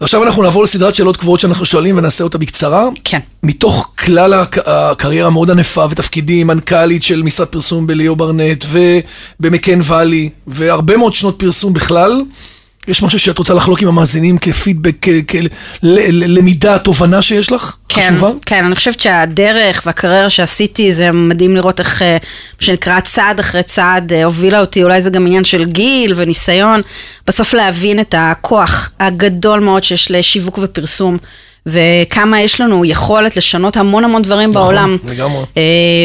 עכשיו 0.00 0.22
אנחנו 0.24 0.42
נעבור 0.42 0.62
לסדרת 0.62 0.94
שאלות 0.94 1.16
קבועות 1.16 1.40
שאנחנו 1.40 1.64
שואלים 1.64 1.98
ונעשה 1.98 2.24
אותה 2.24 2.38
בקצרה. 2.38 2.84
כן. 3.04 3.18
מתוך 3.42 3.92
כלל 3.98 4.34
הק- 4.34 4.68
הקריירה 4.68 5.26
המאוד 5.26 5.50
ענפה 5.50 5.86
ותפקידים, 5.90 6.46
מנכ"לית 6.46 7.02
של 7.02 7.22
משרד 7.22 7.46
פרסום 7.46 7.86
בליאו 7.86 8.16
ברנט 8.16 8.64
ובמקן 9.40 9.80
ואלי, 9.84 10.30
והרבה 10.46 10.96
מאוד 10.96 11.12
שנות 11.14 11.38
פרסום 11.38 11.72
בכלל, 11.72 12.22
יש 12.88 13.02
משהו 13.02 13.18
שאת 13.18 13.38
רוצה 13.38 13.54
לחלוק 13.54 13.82
עם 13.82 13.88
המאזינים 13.88 14.38
כפידבק, 14.38 15.06
כלמידה, 15.28 16.78
תובנה 16.78 17.22
שיש 17.22 17.52
לך? 17.52 17.76
כן, 17.88 18.02
חשובה? 18.02 18.30
כן, 18.46 18.64
אני 18.64 18.74
חושבת 18.74 19.00
שהדרך 19.00 19.82
והקריירה 19.86 20.30
שעשיתי, 20.30 20.92
זה 20.92 21.12
מדהים 21.12 21.56
לראות 21.56 21.80
איך, 21.80 22.02
אה, 22.02 22.16
מה 22.60 22.66
שנקרא, 22.66 23.00
צעד 23.00 23.40
אחרי 23.40 23.62
צעד 23.62 24.12
אה, 24.12 24.24
הובילה 24.24 24.60
אותי, 24.60 24.82
אולי 24.82 25.02
זה 25.02 25.10
גם 25.10 25.26
עניין 25.26 25.44
של 25.44 25.64
גיל 25.64 26.12
וניסיון, 26.16 26.80
בסוף 27.26 27.54
להבין 27.54 28.00
את 28.00 28.14
הכוח 28.18 28.90
הגדול 29.00 29.60
מאוד 29.60 29.84
שיש 29.84 30.10
לשיווק 30.10 30.58
ופרסום. 30.62 31.18
וכמה 31.66 32.40
יש 32.40 32.60
לנו 32.60 32.84
יכולת 32.84 33.36
לשנות 33.36 33.76
המון 33.76 34.04
המון 34.04 34.22
דברים 34.22 34.50
נכון, 34.50 34.62
בעולם. 34.62 34.96
לגמרי. 35.08 35.44
אה, 35.56 35.62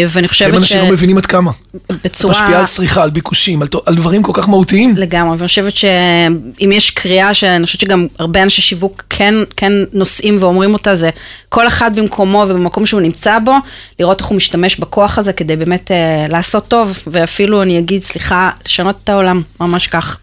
ואני 0.08 0.28
חושבת 0.28 0.54
אנשים 0.54 0.80
לא 0.80 0.92
מבינים 0.92 1.18
עד 1.18 1.26
כמה. 1.26 1.52
שבצורה... 1.92 2.34
משפיעה 2.34 2.60
על 2.60 2.66
צריכה, 2.66 3.04
על 3.04 3.10
ביקושים, 3.10 3.62
על, 3.62 3.68
על 3.86 3.96
דברים 3.96 4.24
כל 4.24 4.32
כך 4.34 4.50
מהותיים. 4.50 4.98
לגמרי, 4.98 5.38
ואני 5.38 5.48
חושבת 5.48 5.76
שאם 5.76 6.72
יש 6.72 6.90
קריאה 6.90 7.34
שאני 7.34 7.66
חושבת 7.66 7.82
שגם 7.82 8.08
הרבה 8.20 8.42
אנשי 8.42 8.62
שיווק 8.62 9.04
כן, 9.10 9.36
כן 9.58 9.72
נושאים 9.94 10.38
ואומרים 10.40 10.74
אותה, 10.74 10.96
זה 10.96 11.10
כל 11.50 11.68
אחד 11.68 12.00
במקומו 12.00 12.46
ובמקום 12.50 12.86
שהוא 12.86 13.02
נמצא 13.02 13.40
בו, 13.40 13.54
לראות 14.00 14.20
איך 14.20 14.28
הוא 14.28 14.38
משתמש 14.38 14.80
בכוח 14.80 15.18
הזה 15.18 15.34
כדי 15.34 15.56
באמת 15.56 15.92
אה, 15.92 16.26
לעשות 16.30 16.68
טוב, 16.68 17.00
ואפילו 17.08 17.62
אני 17.62 17.80
אגיד, 17.80 18.04
סליחה, 18.04 18.50
לשנות 18.66 18.96
את 19.04 19.10
העולם, 19.10 19.42
ממש 19.60 19.88
כך. 19.88 20.18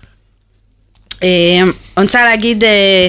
אה, 1.23 1.29
אני 1.97 2.05
רוצה 2.05 2.25
להגיד, 2.25 2.65
אה, 2.65 3.07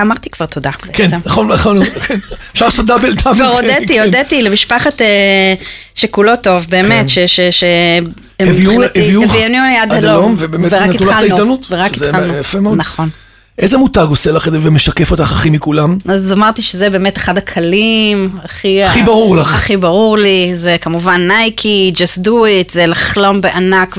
אמרתי 0.00 0.30
כבר 0.30 0.46
תודה. 0.46 0.70
כן. 0.92 1.10
נכון, 1.24 1.48
נכון, 1.48 1.84
כן. 1.84 2.16
אפשר 2.52 2.64
לעשות 2.64 2.86
דאבל 2.86 3.12
דאבל. 3.14 3.34
כבר 3.34 3.44
הודיתי, 3.46 3.94
כן. 3.94 4.02
הודיתי 4.02 4.42
למשפחת 4.42 5.02
אה, 5.02 5.54
שכולו 5.94 6.36
טוב, 6.36 6.66
באמת, 6.68 7.06
הם 8.40 8.48
הביאו- 8.48 8.82
הביאוני 9.24 9.78
עד 9.78 9.92
הלום, 9.92 10.34
ובאמת 10.38 10.72
ורק 10.72 10.82
נתנו 10.82 10.92
לך 10.92 10.96
את 10.96 11.02
התחלנו, 11.02 11.22
ההזדמנות, 11.22 11.66
ורק 11.70 11.92
התחלנו, 11.94 12.36
יפה 12.36 12.60
מאוד. 12.60 12.78
נכון. 12.78 13.08
איזה 13.58 13.78
מותג 13.78 14.06
עושה 14.08 14.32
לך 14.32 14.48
את 14.48 14.52
זה 14.52 14.58
ומשקף 14.62 15.10
אותך 15.10 15.32
הכי 15.32 15.50
מכולם? 15.50 15.98
אז 16.08 16.32
אמרתי 16.32 16.62
שזה 16.62 16.90
באמת 16.90 17.16
אחד 17.16 17.38
הקלים, 17.38 18.30
הכי... 18.44 18.82
הכי 18.84 19.02
ברור 19.02 19.36
לך. 19.36 19.54
הכי 19.54 19.76
ברור 19.76 20.18
לי, 20.18 20.50
זה 20.54 20.76
כמובן 20.80 21.20
נייקי, 21.28 21.92
just 21.96 22.18
do 22.20 22.28
it, 22.28 22.72
זה 22.72 22.86
לחלום 22.86 23.40
בענק 23.40 23.98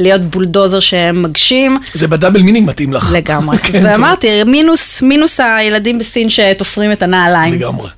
ולהיות 0.00 0.22
בולדוזר 0.22 0.80
שמגשים. 0.80 1.76
זה 1.94 2.08
ב 2.08 2.13
double 2.13 2.42
meaning 2.42 2.68
מתאים 2.68 2.92
לך. 2.92 3.12
לגמרי. 3.16 3.58
כן, 3.72 3.82
ואמרתי, 3.84 4.44
מינוס, 4.44 5.02
מינוס 5.02 5.40
הילדים 5.40 5.98
בסין 5.98 6.28
שתופרים 6.30 6.92
את 6.92 7.02
הנעליים. 7.02 7.54
לגמרי. 7.54 7.88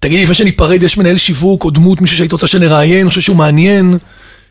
תגידי, 0.00 0.22
לפני 0.22 0.34
שניפרד, 0.34 0.82
יש 0.82 0.98
מנהל 0.98 1.16
שיווק 1.16 1.64
או 1.64 1.70
דמות, 1.70 2.00
מישהו 2.00 2.16
שהיית 2.16 2.32
רוצה 2.32 2.46
שנראיין, 2.46 3.00
אני 3.00 3.08
חושב 3.08 3.20
שהוא 3.20 3.36
מעניין, 3.36 3.98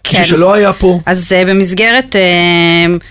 כן. 0.04 0.18
מישהו 0.18 0.36
שלא 0.38 0.54
היה 0.54 0.74
פה. 0.74 1.00
אז 1.06 1.32
uh, 1.32 1.50
במסגרת 1.50 2.16
uh, 2.16 3.04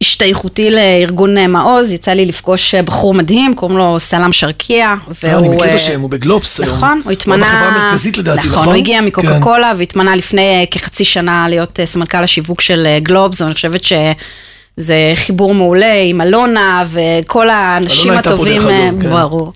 השתייכותי 0.00 0.70
לארגון 0.70 1.36
uh, 1.36 1.46
מעוז, 1.46 1.92
יצא 1.92 2.12
לי 2.12 2.26
לפגוש 2.26 2.74
uh, 2.74 2.82
בחור 2.82 3.14
מדהים, 3.14 3.54
קוראים 3.54 3.78
לו 3.78 4.00
סלאם 4.00 4.32
שרקייה. 4.32 4.94
אה, 5.24 5.36
אני 5.38 5.48
מכיר 5.48 5.64
את 5.64 5.70
אה, 5.70 5.74
השם, 5.74 6.00
הוא 6.00 6.10
בגלובס 6.10 6.60
היום. 6.60 6.76
נכון, 6.76 7.00
הוא 7.04 7.12
התמנה... 7.12 7.46
הוא 7.46 7.54
בחברה 7.54 7.68
המרכזית 7.68 8.18
לדעתי, 8.18 8.38
נכון? 8.38 8.52
נכון, 8.52 8.66
הוא 8.66 8.74
הגיע 8.74 8.98
כן. 8.98 9.04
מקוקה 9.04 9.40
קולה 9.40 9.72
והתמנה 9.76 10.16
לפני 10.16 10.60
אה, 10.60 10.64
כחצי 10.70 11.04
שנה 11.04 11.46
להיות 11.48 11.80
אה, 11.80 11.86
סמנכ"ל 11.86 12.24
השיווק 12.24 12.60
של 12.60 12.86
אה, 12.86 12.98
גלובס, 12.98 13.40
ואני 13.40 13.54
חושבת 13.54 13.84
שזה 13.84 15.12
חיבור 15.14 15.54
מעולה 15.54 16.02
עם 16.02 16.20
אלונה 16.20 16.84
וכל 16.90 17.48
האנשים 17.50 18.10
הייתה 18.10 18.30
פה 18.30 18.34
הטובים, 18.34 18.62
דרך 18.62 18.70
אה, 18.70 18.88
אגב, 18.88 19.02
כן. 19.02 19.10
ברור, 19.10 19.52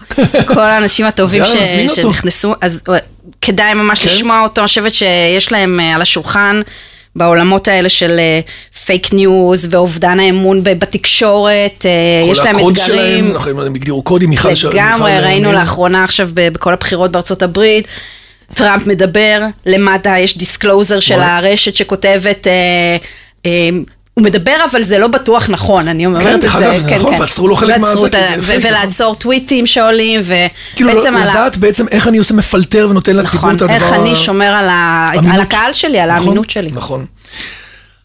כל 0.46 0.60
האנשים 0.60 1.06
הטובים 1.06 1.42
ש-. 1.64 1.94
שנכנסו, 1.94 2.54
אז 2.60 2.82
אה, 2.88 2.98
כדאי 3.40 3.74
ממש 3.74 4.00
כן. 4.00 4.08
לשמוע 4.08 4.40
אותו, 4.40 4.60
אני 4.60 4.68
חושבת 4.68 4.94
שיש 4.94 5.52
להם 5.52 5.80
אה, 5.80 5.94
על 5.94 6.02
השולחן. 6.02 6.60
בעולמות 7.16 7.68
האלה 7.68 7.88
של 7.88 8.20
fake 8.84 9.12
news 9.12 9.68
ואובדן 9.70 10.20
האמון 10.20 10.64
בתקשורת, 10.64 11.86
אה, 11.86 12.30
יש 12.30 12.38
להם 12.38 12.54
כל 12.54 12.60
הקוד 12.60 12.78
אתגרים. 12.78 13.24
שלהם, 13.24 13.32
נכון, 13.32 13.66
הם 13.66 13.74
הגדירו 13.74 14.02
קודים, 14.02 14.30
מיכל 14.30 14.54
ש- 14.54 14.64
לגמרי, 14.64 15.20
ראינו 15.20 15.48
אה, 15.48 15.54
לאחרונה 15.54 16.04
עכשיו 16.04 16.28
בכל 16.34 16.72
הבחירות 16.72 17.10
בארצות 17.12 17.42
הברית, 17.42 17.86
טראמפ 18.54 18.86
מדבר, 18.86 19.42
למטה 19.66 20.18
יש 20.18 20.38
disclosure 20.38 21.00
של. 21.00 21.20
הרשת 21.20 21.76
שכותבת, 21.76 22.46
אה, 22.46 22.52
אה, 23.46 23.68
הוא 24.20 24.24
מדבר 24.24 24.56
אבל 24.70 24.82
זה 24.82 24.98
לא 24.98 25.06
בטוח 25.08 25.50
נכון, 25.50 25.88
אני 25.88 26.06
אומרת 26.06 26.26
את 26.26 26.40
זה, 26.40 26.46
דרך 26.46 26.56
אגב, 26.56 26.82
זה 26.88 26.94
נכון, 26.96 27.14
ועצרו 27.20 27.48
לו 27.48 27.56
חלק 27.56 27.78
מהזה, 27.78 28.08
נכון. 28.38 28.56
ולעצור 28.62 29.14
טוויטים 29.14 29.66
שעולים, 29.66 30.20
כאילו, 30.76 30.92
ובעצם 30.92 31.14
לא- 31.14 31.18
על 31.18 31.28
ה... 31.28 31.30
לדעת 31.30 31.56
בעצם 31.56 31.88
איך 31.88 32.08
אני 32.08 32.18
עושה 32.18 32.34
מפלטר 32.34 32.86
ונותן 32.90 33.16
לציבור 33.16 33.36
נכון, 33.38 33.56
את 33.56 33.62
הדבר... 33.62 33.74
איך 33.74 33.92
אני 33.92 34.16
שומר 34.16 34.44
על 34.44 34.68
ה- 34.68 35.08
על. 35.32 35.40
הקהל 35.40 35.72
שלי, 35.72 36.00
על 36.00 36.10
נכון, 36.12 36.26
האמינות 36.26 36.50
שלי. 36.50 36.70
נכון. 36.72 37.04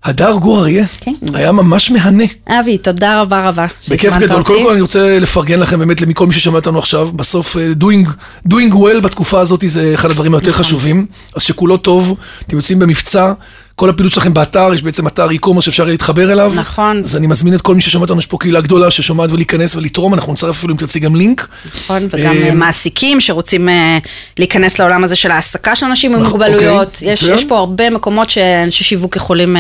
הדר 0.04 0.32
גור 0.32 0.60
אריה, 0.60 0.86
כן. 1.02 1.14
היה 1.34 1.52
ממש 1.52 1.92
מהנה. 1.92 2.24
אבי, 2.48 2.78
תודה 2.78 3.22
רבה 3.22 3.48
רבה. 3.48 3.66
בכיף 3.90 4.18
גדול. 4.18 4.44
קודם 4.44 4.64
כל 4.64 4.72
אני 4.72 4.82
רוצה 4.82 5.20
לפרגן 5.20 5.60
לכם 5.60 5.80
באמת 5.80 6.02
לכל 6.02 6.28
מי 6.28 6.34
ששומע 6.34 6.58
אותנו 6.60 6.80
עכשיו. 6.80 7.10
בסוף 7.16 7.58
אה, 7.58 7.72
doing, 7.82 8.08
doing 8.50 8.74
well 8.74 9.00
בתקופה 9.02 9.40
הזאת 9.40 9.64
זה 9.68 9.92
אחד 9.94 10.12
הדברים 10.12 10.34
היותר 10.34 10.50
נכון. 10.50 10.64
חשובים. 10.64 11.06
אז 11.36 11.42
שכולו 11.42 11.78
טוב, 11.78 12.18
אתם 12.48 12.58
יוצאים 12.58 12.80
במבצע, 12.80 13.34
כל 13.76 13.90
הפעילות 13.90 14.14
שלכם 14.14 14.34
באתר, 14.34 14.74
יש 14.74 14.84
בעצם 14.84 15.08
אתר 15.08 15.28
e-commerce 15.30 15.62
שאפשר 15.62 15.84
להתחבר 15.84 16.32
אליו. 16.32 16.54
נכון. 16.56 17.02
אז 17.04 17.16
אני 17.16 17.28
מזמין 17.28 17.54
את 17.54 17.62
כל 17.62 17.76
מי 17.76 17.82
ששומע 17.82 18.04
אותנו, 18.04 18.20
יש 18.20 18.26
פה 18.26 18.38
קהילה 18.38 18.62
גדולה 18.62 18.92
ששומעת 18.92 19.32
ולהיכנס 19.32 19.76
ולתרום, 19.76 20.14
אנחנו 20.14 20.34
נצרף 20.34 20.56
אפילו 20.58 20.74
אם 20.74 20.78
תרצי 20.78 21.00
גם 21.00 21.16
לינק. 21.16 21.48
נכון, 21.76 22.08
וגם 22.10 22.38
אה, 22.38 22.48
אה, 22.48 22.52
מעסיקים 22.52 23.22
שרוצים 23.22 23.70
אה, 23.70 23.98
להיכנס 24.40 24.80
לעולם 24.80 25.04
הזה 25.04 25.16
של 25.16 25.32
העסקה 25.32 25.76
של 25.76 25.86
אנשים 25.86 26.16
עם 26.16 26.22
נכון, 26.22 26.42
מוגבלויות. 26.42 26.94
אוקיי, 26.96 27.34
יש 27.34 27.44
פה 27.44 27.58
הרבה 27.58 27.90
מקומות 27.90 28.30
שאנשי 28.30 28.84
שיווק 28.84 29.16
יכולים 29.16 29.58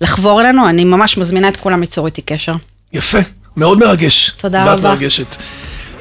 לחבור 0.00 0.40
אלינו, 0.40 0.68
אני 0.68 0.84
ממש 0.84 1.18
מזמינה 1.18 1.48
את 1.48 1.56
כולם 1.56 1.80
ליצור 1.80 2.06
איתי 2.06 2.22
קשר. 2.22 2.54
יפה, 2.92 3.18
מאוד 3.56 3.78
מרגש. 3.78 4.30
תודה 4.36 4.64
ואת 4.68 4.78
רבה. 4.78 4.88
מרגשת. 4.88 5.36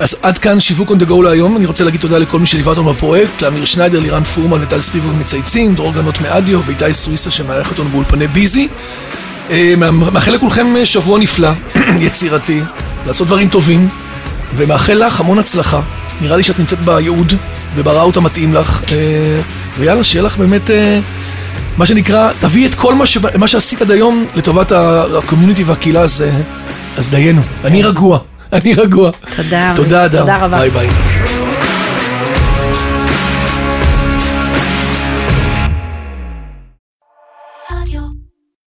אז 0.02 0.16
עד 0.22 0.38
כאן 0.38 0.60
שיווק 0.60 0.92
on 0.92 0.94
the 0.94 1.10
go 1.10 1.24
להיום, 1.24 1.58
אני 1.58 1.66
רוצה 1.66 1.84
להגיד 1.84 2.02
תודה 2.02 2.18
לכל 2.18 2.40
מי 2.40 2.46
שליווה 2.46 2.70
אותנו 2.70 2.94
בפרויקט, 2.94 3.42
לאמיר 3.42 3.66
שניידר, 3.66 4.00
לירן 4.00 4.24
פורמן, 4.24 4.62
לטל 4.62 4.82
ספיבוב 4.82 5.20
מצייצים, 5.20 5.76
דרור 5.76 5.94
גנות 5.94 6.22
מאדיו 6.22 6.62
ואיתי 6.66 6.94
סוויסה 6.94 7.32
שמארח 7.32 7.72
אותנו 7.72 7.90
באולפני 7.90 8.28
ביזי. 8.28 8.68
אה, 9.50 9.74
מאחל 9.92 10.32
לכולכם 10.32 10.78
אה, 10.78 10.86
שבוע 10.86 11.20
נפלא, 11.20 11.50
יצירתי, 12.00 12.62
לעשות 13.08 13.28
דברים 13.28 13.50
טובים, 13.50 13.88
ומאחל 14.56 14.94
לך 14.94 15.20
המון 15.20 15.40
הצלחה. 15.40 15.82
נראה 16.22 16.38
לי 16.38 16.44
שאת 16.44 16.60
נמצאת 16.60 16.80
בייעוד 16.80 17.34
וב 17.76 17.88
route 17.88 18.18
המתאים 18.18 18.54
לך, 18.54 18.84
אה, 18.92 19.42
ויאללה, 19.78 20.04
שיהיה 20.04 20.24
לך 20.24 20.38
באמת 20.38 20.70
מה 21.78 21.86
שנקרא, 21.86 22.32
תביא 22.40 22.68
את 22.68 22.76
כל 22.76 22.94
מה, 22.94 23.06
שבא, 23.06 23.30
מה 23.38 23.48
שעשית 23.48 23.82
עד 23.82 23.92
היום 23.92 24.26
לטובת 24.36 24.72
ה 24.72 24.81
community 24.81 25.64
והקהילה, 25.64 26.02
אז, 26.02 26.24
אז 26.98 27.10
דיינו. 27.10 27.42
אני 27.64 27.82
רגוע, 27.82 28.20
אני 28.54 28.74
רגוע. 28.74 29.12
תודה. 29.36 29.74
תודה, 29.76 30.06
הדר. 30.06 30.20
תודה 30.20 30.38
רבה. 30.38 30.58
ביי 30.60 30.70
ביי. 30.70 30.88